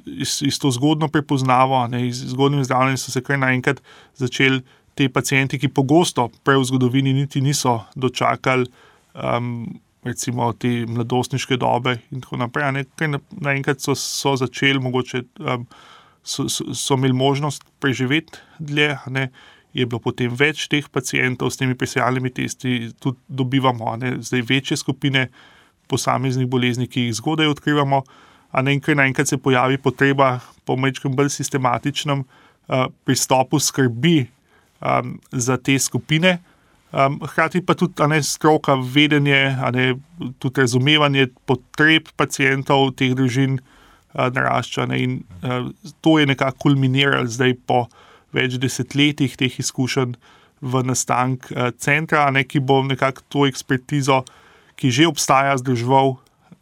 iz 0.07 0.59
to 0.59 0.71
zgodno 0.71 1.09
prepoznavo, 1.09 1.87
ne, 1.89 2.07
iz 2.09 2.23
zgodnjim 2.31 2.65
zdravljenjem 2.65 2.99
so 2.99 3.11
se 3.11 3.23
kar 3.23 3.39
naenkrat 3.39 3.83
začeli 4.15 4.63
ti 4.95 5.09
pacijenti, 5.09 5.59
ki 5.59 5.69
pogosto 5.75 6.29
prej 6.47 6.61
v 6.61 6.69
zgodovini 6.71 7.13
niti 7.13 7.41
niso 7.41 7.81
dočakali. 7.95 8.71
Um, 9.15 9.81
Recimo 10.05 10.51
te 10.53 10.85
mladostniške 10.87 11.57
dobe, 11.57 11.97
in 12.13 12.21
tako 12.21 12.37
naprej. 12.43 12.85
Naenkrat 13.41 13.81
so, 13.81 13.95
so 13.97 14.35
začeli, 14.37 14.83
mogoče 14.85 15.23
um, 15.41 15.65
so, 16.23 16.49
so, 16.49 16.67
so 16.77 16.99
imeli 16.99 17.17
možnost 17.17 17.65
preživeti 17.81 18.39
dlje, 18.59 18.91
ne, 19.11 19.31
je 19.75 19.87
bilo 19.87 19.99
potem 20.05 20.31
več 20.31 20.69
teh 20.71 20.87
pacijentov 20.93 21.51
s 21.51 21.59
temi 21.59 21.75
presajalnimi 21.75 22.31
testi, 22.31 22.93
tudi 23.01 23.19
dobivamo 23.29 23.97
ne, 24.03 24.13
zdaj 24.23 24.45
večje 24.49 24.77
skupine 24.85 25.27
posameznih 25.89 26.47
bolezni, 26.47 26.87
ki 26.87 27.09
jih 27.09 27.17
zgodaj 27.19 27.51
odkrivamo 27.57 28.05
a 28.55 28.63
ne 28.63 28.77
enkrat 28.77 28.97
naenkrat 28.97 29.29
se 29.29 29.39
pojavi 29.39 29.79
potreba 29.83 30.39
po 30.65 30.77
nekem 30.79 31.15
bolj 31.17 31.33
sistematičnem 31.35 32.23
uh, 32.23 32.87
pristopu 33.05 33.59
skrbi 33.59 34.27
um, 34.79 35.19
za 35.33 35.57
te 35.57 35.79
skupine. 35.79 36.39
Um, 36.95 37.17
hkrati 37.27 37.59
pa 37.67 37.75
tudi 37.75 38.07
ne, 38.07 38.21
stroka, 38.23 38.77
vedenje, 38.79 39.57
ne, 39.75 39.87
tudi 40.39 40.63
razumevanje 40.63 41.27
potreb 41.43 42.07
pacijentov 42.15 42.93
teh 42.95 43.17
družin 43.19 43.57
uh, 43.59 44.29
narašča. 44.31 44.87
Ne, 44.87 45.01
in 45.03 45.17
uh, 45.43 45.73
to 46.07 46.21
je 46.23 46.29
nekako 46.31 46.69
kulminiralo 46.69 47.27
zdaj 47.27 47.57
po 47.67 47.89
več 48.35 48.55
desetletjih 48.63 49.35
teh 49.41 49.59
izkušenj 49.59 50.15
v 50.63 50.85
nastank 50.87 51.51
uh, 51.51 51.73
centra, 51.75 52.29
ne, 52.31 52.45
ki 52.47 52.63
bo 52.63 52.79
nekako 52.87 53.27
to 53.27 53.49
ekspertizo, 53.51 54.23
ki 54.79 54.95
že 54.95 55.11
obstaja, 55.11 55.59
združeval 55.59 56.15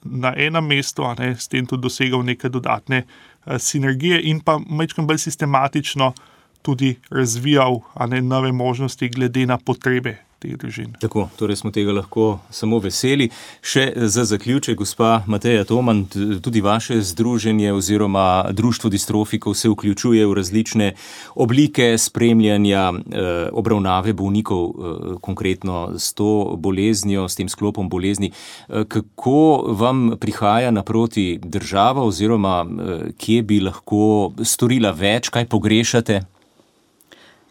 na 0.03 0.33
enem 0.33 0.65
mestu, 0.65 1.05
ne, 1.21 1.35
s 1.37 1.53
tem 1.53 1.69
tudi 1.69 1.85
dosegal 1.91 2.25
neke 2.25 2.49
dodatne 2.49 3.05
uh, 3.05 3.61
sinergije 3.61 4.25
in 4.33 4.41
pa 4.41 4.57
mečkam 4.65 5.05
bolj 5.05 5.27
sistematično 5.29 6.15
tudi 6.63 6.97
razvijal 7.11 7.81
ne, 8.09 8.23
nove 8.23 8.53
možnosti 8.53 9.09
glede 9.09 9.47
na 9.47 9.59
potrebe 9.59 10.19
teh 10.43 10.59
družin. 10.59 10.97
Tako, 11.01 11.29
torej 11.39 11.61
smo 11.61 11.71
tega 11.75 11.95
lahko 11.95 12.41
samo 12.51 12.81
veseli. 12.83 13.29
Še 13.63 13.87
za 14.11 14.25
zaključek, 14.29 14.77
gospa 14.81 15.23
Mateja 15.31 15.65
Toman, 15.69 16.05
tudi 16.43 16.63
vaše 16.65 16.99
združenje 17.07 17.73
oziroma 17.77 18.51
društvo 18.51 18.91
distrofikov 18.93 19.55
se 19.59 19.71
vključuje 19.71 20.27
v 20.27 20.37
različne 20.39 20.89
oblike 21.35 21.93
spremljanja 21.99 22.85
eh, 22.93 23.31
obravnave 23.53 24.15
bolnikov, 24.19 24.65
eh, 24.67 25.15
konkretno 25.23 25.95
s 25.99 26.13
to 26.19 26.57
boleznijo, 26.59 27.29
s 27.29 27.39
tem 27.39 27.49
sklopom 27.49 27.89
bolezni. 27.93 28.33
Eh, 28.33 28.85
kako 28.89 29.75
vam 29.79 30.17
prihaja 30.21 30.71
naproti 30.75 31.39
država 31.43 32.03
oziroma 32.03 32.63
eh, 32.67 33.09
kje 33.19 33.43
bi 33.47 33.63
lahko 33.63 34.33
storila 34.43 34.91
več, 34.97 35.31
kaj 35.33 35.47
pogrešate? 35.53 36.23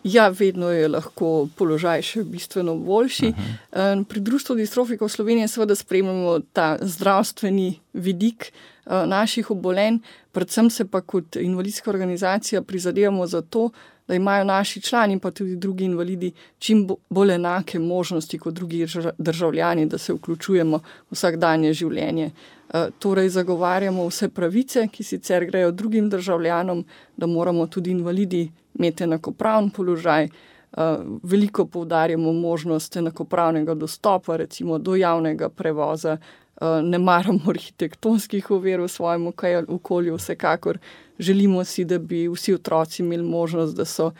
Ja, 0.03 0.29
vedno 0.29 0.71
je 0.71 0.87
lahko 0.89 1.47
položaj 1.57 2.01
še 2.01 2.23
bistveno 2.23 2.75
boljši. 2.75 3.27
Uh 3.27 3.35
-huh. 3.71 4.03
Pri 4.05 4.19
Društvu 4.19 4.55
distrofikov 4.55 5.09
Slovenije 5.09 5.47
seveda 5.47 5.75
spremljamo 5.75 6.39
ta 6.53 6.77
zdravstveni 6.81 7.79
vidik 7.93 8.51
eh, 8.85 9.05
naših 9.05 9.51
obolenj, 9.51 9.99
predvsem 10.31 10.69
se 10.69 10.85
pa 10.85 11.01
kot 11.01 11.35
invalidska 11.35 11.89
organizacija 11.89 12.61
prizadevamo 12.61 13.27
za 13.27 13.41
to, 13.41 13.69
da 14.07 14.15
imajo 14.15 14.43
naši 14.43 14.81
člani, 14.81 15.19
pa 15.19 15.31
tudi 15.31 15.55
drugi 15.55 15.83
invalidi, 15.83 16.31
čim 16.59 16.89
bolj 17.09 17.31
enake 17.33 17.79
možnosti 17.79 18.39
kot 18.39 18.53
drugi 18.53 18.87
državljani, 19.17 19.85
da 19.85 19.97
se 19.97 20.13
vključujemo 20.13 20.77
v 20.77 20.83
vsakdanje 21.11 21.73
življenje. 21.73 22.31
Eh, 22.73 22.87
torej, 22.99 23.29
zagovarjamo 23.29 24.07
vse 24.07 24.29
pravice, 24.29 24.87
ki 24.87 25.03
sicer 25.03 25.45
grejo 25.45 25.71
drugim 25.71 26.09
državljanom, 26.09 26.85
da 27.17 27.27
moramo 27.27 27.67
tudi 27.67 27.91
invalidi 27.91 28.51
imeti 28.79 29.03
enakopraven 29.03 29.69
položaj. 29.69 30.29
Eh, 30.77 30.97
veliko 31.23 31.65
poudarjamo 31.65 32.33
možnost 32.33 32.95
enakopravnega 32.95 33.73
dostopa, 33.73 34.37
recimo 34.37 34.77
do 34.77 34.95
javnega 34.95 35.49
prevoza, 35.49 36.17
eh, 36.17 36.81
ne 36.83 36.97
maramo 36.97 37.49
arhitektonskih 37.53 38.51
ovir 38.51 38.81
v 38.81 38.87
svojem 38.87 39.27
okolju, 39.67 40.15
vsekakor 40.15 40.79
želimo 41.21 41.63
si, 41.63 41.85
da 41.85 41.99
bi 41.99 42.27
vsi 42.27 42.53
otroci 42.53 43.01
imeli 43.03 43.23
možnost, 43.23 43.75
da 43.75 43.85
so 43.85 44.11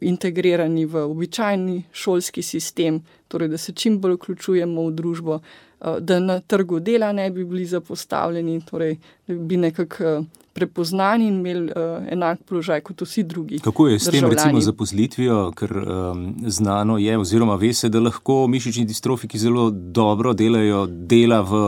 integrirani 0.00 0.84
v 0.86 1.04
običajni 1.04 1.82
šolski 1.92 2.42
sistem, 2.42 3.00
torej 3.28 3.48
da 3.48 3.58
se 3.58 3.72
čim 3.72 4.00
bolj 4.00 4.14
vključujemo 4.14 4.86
v 4.86 4.92
družbo, 4.92 5.38
eh, 5.38 6.00
da 6.00 6.20
na 6.20 6.40
trgu 6.40 6.80
dela 6.80 7.12
ne 7.12 7.30
bi 7.30 7.44
bili 7.44 7.66
zapostavljeni, 7.66 8.60
torej 8.70 8.96
da 9.26 9.34
bi 9.34 9.56
nekako 9.56 10.24
prepoznani 10.52 11.26
in 11.26 11.34
imeli 11.34 11.64
uh, 11.64 12.06
enak 12.10 12.42
položaj 12.48 12.80
kot 12.80 13.02
vsi 13.02 13.22
drugi. 13.22 13.58
Kako 13.58 13.88
je 13.88 13.98
s 13.98 14.10
tem, 14.10 14.24
recimo, 14.30 14.60
zaposlitvijo, 14.60 15.52
ker 15.56 15.72
um, 15.76 16.34
znano 16.46 16.98
je, 16.98 17.18
oziroma 17.18 17.54
ve 17.54 17.72
se, 17.72 17.88
da 17.88 18.00
lahko 18.00 18.46
mišični 18.46 18.84
distrofiki 18.84 19.38
zelo 19.38 19.70
dobro 19.70 20.32
delajo 20.34 20.86
dela 20.86 21.40
v, 21.40 21.60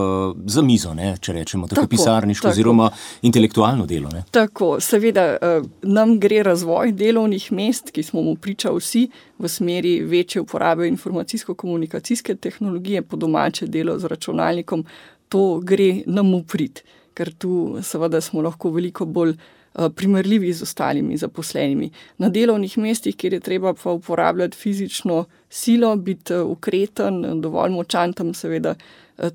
za 0.46 0.62
mizo, 0.62 0.94
ne, 0.94 1.14
če 1.20 1.32
rečemo 1.32 1.68
tako, 1.68 1.80
tako 1.80 1.90
pisarniško, 1.94 2.42
tako. 2.42 2.52
oziroma 2.52 2.90
intelektualno 3.22 3.86
delo. 3.86 4.10
Ne. 4.12 4.24
Tako, 4.30 4.74
seveda 4.80 5.28
uh, 5.36 5.68
nam 5.82 6.18
gre 6.20 6.42
razvoj 6.42 6.92
delovnih 6.92 7.52
mest, 7.52 7.92
ki 7.94 8.02
smo 8.02 8.22
mu 8.22 8.36
pričali 8.36 8.82
vsi. 8.82 9.08
V 9.42 9.48
smeri 9.48 10.00
večje 10.06 10.42
uporabe 10.42 10.86
informacijsko-komunikacijske 10.88 12.36
tehnologije, 12.36 13.02
po 13.02 13.16
domače 13.16 13.66
delo 13.66 13.98
z 13.98 14.06
računalnikom, 14.10 14.84
to 15.28 15.58
gre 15.64 16.02
nam 16.06 16.34
uprit 16.34 16.82
ker 17.14 17.32
tu 17.32 17.78
seveda 17.82 18.20
smo 18.20 18.42
lahko 18.42 18.70
veliko 18.70 19.04
bolj 19.04 19.36
primerljivi 19.72 20.52
z 20.52 20.62
ostalimi 20.62 21.16
zaposlenimi. 21.16 21.90
Na 22.18 22.28
delovnih 22.28 22.78
mestih, 22.78 23.16
kjer 23.16 23.32
je 23.32 23.40
treba 23.40 23.74
pa 23.74 23.90
uporabljati 23.90 24.56
fizično 24.56 25.24
silo, 25.48 25.96
biti 25.96 26.34
ukreten, 26.34 27.40
dovolj 27.40 27.70
močan, 27.70 28.12
tam 28.12 28.34
seveda 28.34 28.74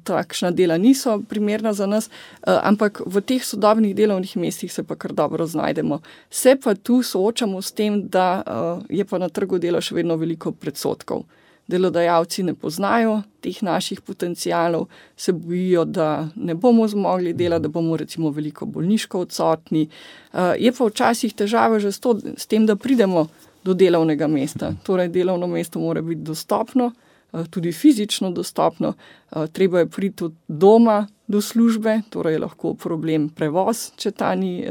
takšna 0.03 0.51
dela 0.51 0.77
niso 0.77 1.21
primerna 1.29 1.73
za 1.73 1.85
nas, 1.85 2.09
ampak 2.45 3.01
v 3.05 3.21
teh 3.21 3.45
sodobnih 3.45 3.95
delovnih 3.95 4.37
mestih 4.37 4.73
se 4.73 4.83
pa 4.83 4.95
kar 4.95 5.13
dobro 5.13 5.45
znajdemo. 5.45 5.99
Se 6.29 6.55
pa 6.63 6.75
tu 6.75 7.01
soočamo 7.03 7.61
s 7.61 7.71
tem, 7.71 8.07
da 8.07 8.43
je 8.89 9.05
pa 9.05 9.17
na 9.17 9.29
trgu 9.29 9.57
dela 9.57 9.81
še 9.81 9.95
vedno 9.95 10.15
veliko 10.15 10.51
predsotkov 10.51 11.25
delodajalci 11.67 12.43
ne 12.43 12.53
poznajo 12.53 13.21
teh 13.41 13.63
naših 13.63 14.01
potencijalov, 14.01 14.87
se 15.15 15.31
bojijo, 15.33 15.85
da 15.85 16.27
ne 16.35 16.55
bomo 16.55 16.87
zmogli 16.87 17.33
dela, 17.33 17.59
da 17.59 17.67
bomo 17.67 17.97
recimo 17.97 18.29
veliko 18.29 18.65
bolniško 18.65 19.19
odsotni. 19.19 19.87
Eh, 20.33 20.55
je 20.59 20.71
pa 20.71 20.85
včasih 20.85 21.33
težava 21.33 21.79
že 21.79 21.91
s, 21.91 21.99
to, 21.99 22.17
s 22.37 22.47
tem, 22.47 22.65
da 22.65 22.75
pridemo 22.75 23.27
do 23.63 23.73
delovnega 23.73 24.27
mesta. 24.27 24.73
Torej, 24.83 25.09
delovno 25.09 25.47
mesto 25.47 25.79
mora 25.79 26.01
biti 26.01 26.21
dostopno, 26.21 26.91
eh, 27.33 27.43
tudi 27.49 27.71
fizično 27.71 28.31
dostopno, 28.31 28.93
eh, 29.31 29.47
treba 29.47 29.79
je 29.79 29.87
priti 29.87 30.23
od 30.23 30.33
doma 30.47 31.07
do 31.27 31.41
službe, 31.41 32.01
torej 32.09 32.33
je 32.33 32.39
lahko 32.39 32.73
problem 32.73 33.29
prevoz, 33.29 33.91
če 33.95 34.11
ta 34.11 34.35
ni 34.35 34.63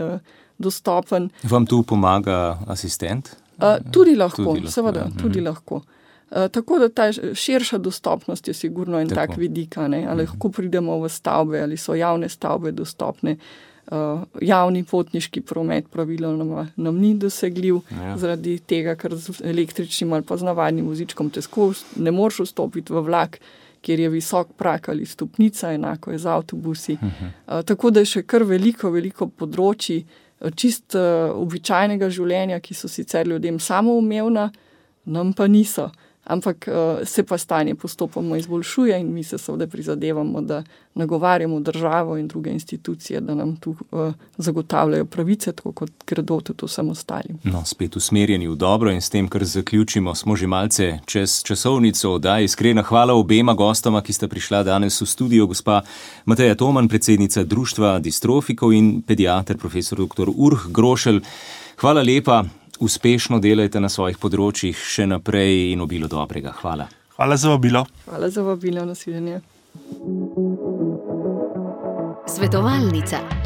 dostopen. 0.59 1.29
Vam 1.43 1.67
tu 1.67 1.83
pomaga 1.83 2.59
asistent? 2.67 3.29
Tudi 3.93 4.15
lahko, 4.17 4.45
tudi 4.45 4.61
lahko 4.61 4.73
seveda, 4.73 5.01
ja. 5.01 5.11
tudi 5.21 5.41
mhm. 5.41 5.49
lahko. 5.49 5.83
Eh, 6.31 6.49
tako 6.49 6.79
da 6.79 6.89
ta 6.89 7.13
širša 7.35 7.79
dostopnost 7.79 8.49
je 8.49 8.55
sigurno 8.55 9.01
en 9.01 9.09
tako. 9.09 9.27
tak 9.27 9.37
vidik, 9.37 9.79
ali 9.79 9.99
mhm. 9.99 10.19
lahko 10.19 10.49
pridemo 10.51 10.99
v 11.01 11.09
stavbe, 11.09 11.61
ali 11.63 11.77
so 11.77 11.95
javne 11.95 12.29
stavbe 12.29 12.73
dostopne. 12.73 13.37
Uh, 13.87 14.23
javni 14.41 14.85
potniški 14.85 15.41
promet 15.41 15.85
praviloma 15.91 16.67
nam 16.77 16.97
ni 16.99 17.15
dosegljiv, 17.15 17.77
ja. 17.91 18.17
zaradi 18.19 18.57
tega, 18.59 18.97
ker 18.99 19.15
z 19.15 19.37
električnim 19.45 20.13
ali 20.13 20.27
pa 20.27 20.37
z 20.37 20.43
navadnim 20.43 20.89
vozičkom 20.91 21.31
težko 21.31 21.69
ne 21.97 22.11
moreš 22.11 22.41
vstopiti 22.49 22.93
v 22.93 23.05
vlak, 23.07 23.39
kjer 23.81 24.01
je 24.01 24.09
visok 24.11 24.49
prak 24.59 24.89
ali 24.89 25.07
stopnica, 25.07 25.71
enako 25.73 26.11
je 26.11 26.19
z 26.19 26.27
avtobusi. 26.27 26.93
Uh 26.93 27.01
-huh. 27.01 27.59
uh, 27.59 27.63
tako 27.63 27.91
da 27.91 28.01
je 28.01 28.07
še 28.07 28.23
kar 28.23 28.43
veliko, 28.43 28.91
veliko 28.91 29.29
področji 29.29 30.05
čist 30.55 30.95
uh, 30.95 31.31
običajnega 31.39 32.11
življenja, 32.11 32.61
ki 32.61 32.75
so 32.75 32.89
sicer 32.89 33.27
ljudem 33.27 33.61
samoumevna, 33.61 34.51
nam 35.05 35.33
pa 35.33 35.47
niso. 35.47 35.91
Ampak 36.27 36.69
uh, 36.69 37.07
se 37.07 37.23
pa 37.23 37.39
stanje 37.39 37.75
postopoma 37.75 38.39
izboljšuje 38.39 39.01
in 39.01 39.13
mi 39.13 39.23
se 39.25 39.39
seveda 39.39 39.67
prizadevamo, 39.67 40.41
da 40.41 40.63
nagovarjamo 40.95 41.61
državo 41.61 42.17
in 42.19 42.29
druge 42.29 42.51
institucije, 42.51 43.21
da 43.21 43.35
nam 43.35 43.57
tu 43.57 43.77
uh, 43.91 44.13
zagotavljajo 44.37 45.05
pravice, 45.05 45.53
tako 45.53 45.73
kot 45.73 45.91
gredo 46.07 46.41
tudi 46.41 46.67
vsem 46.67 46.89
ostalim. 46.89 47.39
No, 47.45 47.63
spet 47.65 47.97
usmerjeni 47.97 48.49
v 48.49 48.57
dobro 48.57 48.91
in 48.91 49.01
s 49.01 49.11
tem, 49.11 49.29
kar 49.29 49.45
zaključimo, 49.45 50.15
smo 50.15 50.37
že 50.37 50.47
malce 50.47 50.99
čez 51.07 51.43
časovnico. 51.43 52.19
Da, 52.19 52.41
iskrena 52.41 52.83
hvala 52.83 53.15
obema 53.15 53.55
gostoma, 53.55 54.03
ki 54.03 54.13
sta 54.13 54.29
prišla 54.29 54.63
danes 54.63 55.01
v 55.01 55.07
studio, 55.07 55.47
gospa 55.47 55.83
Mateja 56.25 56.55
Toman, 56.55 56.89
predsednica 56.89 57.45
Društva 57.45 57.99
distrofikov 57.99 58.73
in 58.73 59.03
pediater, 59.03 59.59
profesor 59.59 59.99
dr. 59.99 60.33
Urh 60.37 60.71
Grošelj. 60.71 61.21
Hvala 61.77 62.03
lepa 62.03 62.45
uspešno 62.81 63.41
delajte 63.41 63.81
na 63.81 63.89
svojih 63.89 64.19
področjih 64.19 64.77
še 64.77 65.07
naprej 65.07 65.73
in 65.73 65.83
obilo 65.85 66.09
dobrega. 66.09 66.55
Hvala. 66.61 66.89
Hvala 67.17 67.37
za 67.37 67.51
vabilo. 67.55 67.87
Hvala 68.05 68.31
za 68.31 68.43
vabilo, 68.45 68.85
nasvidenje. 68.85 69.41
Svetovalnica. 72.27 73.46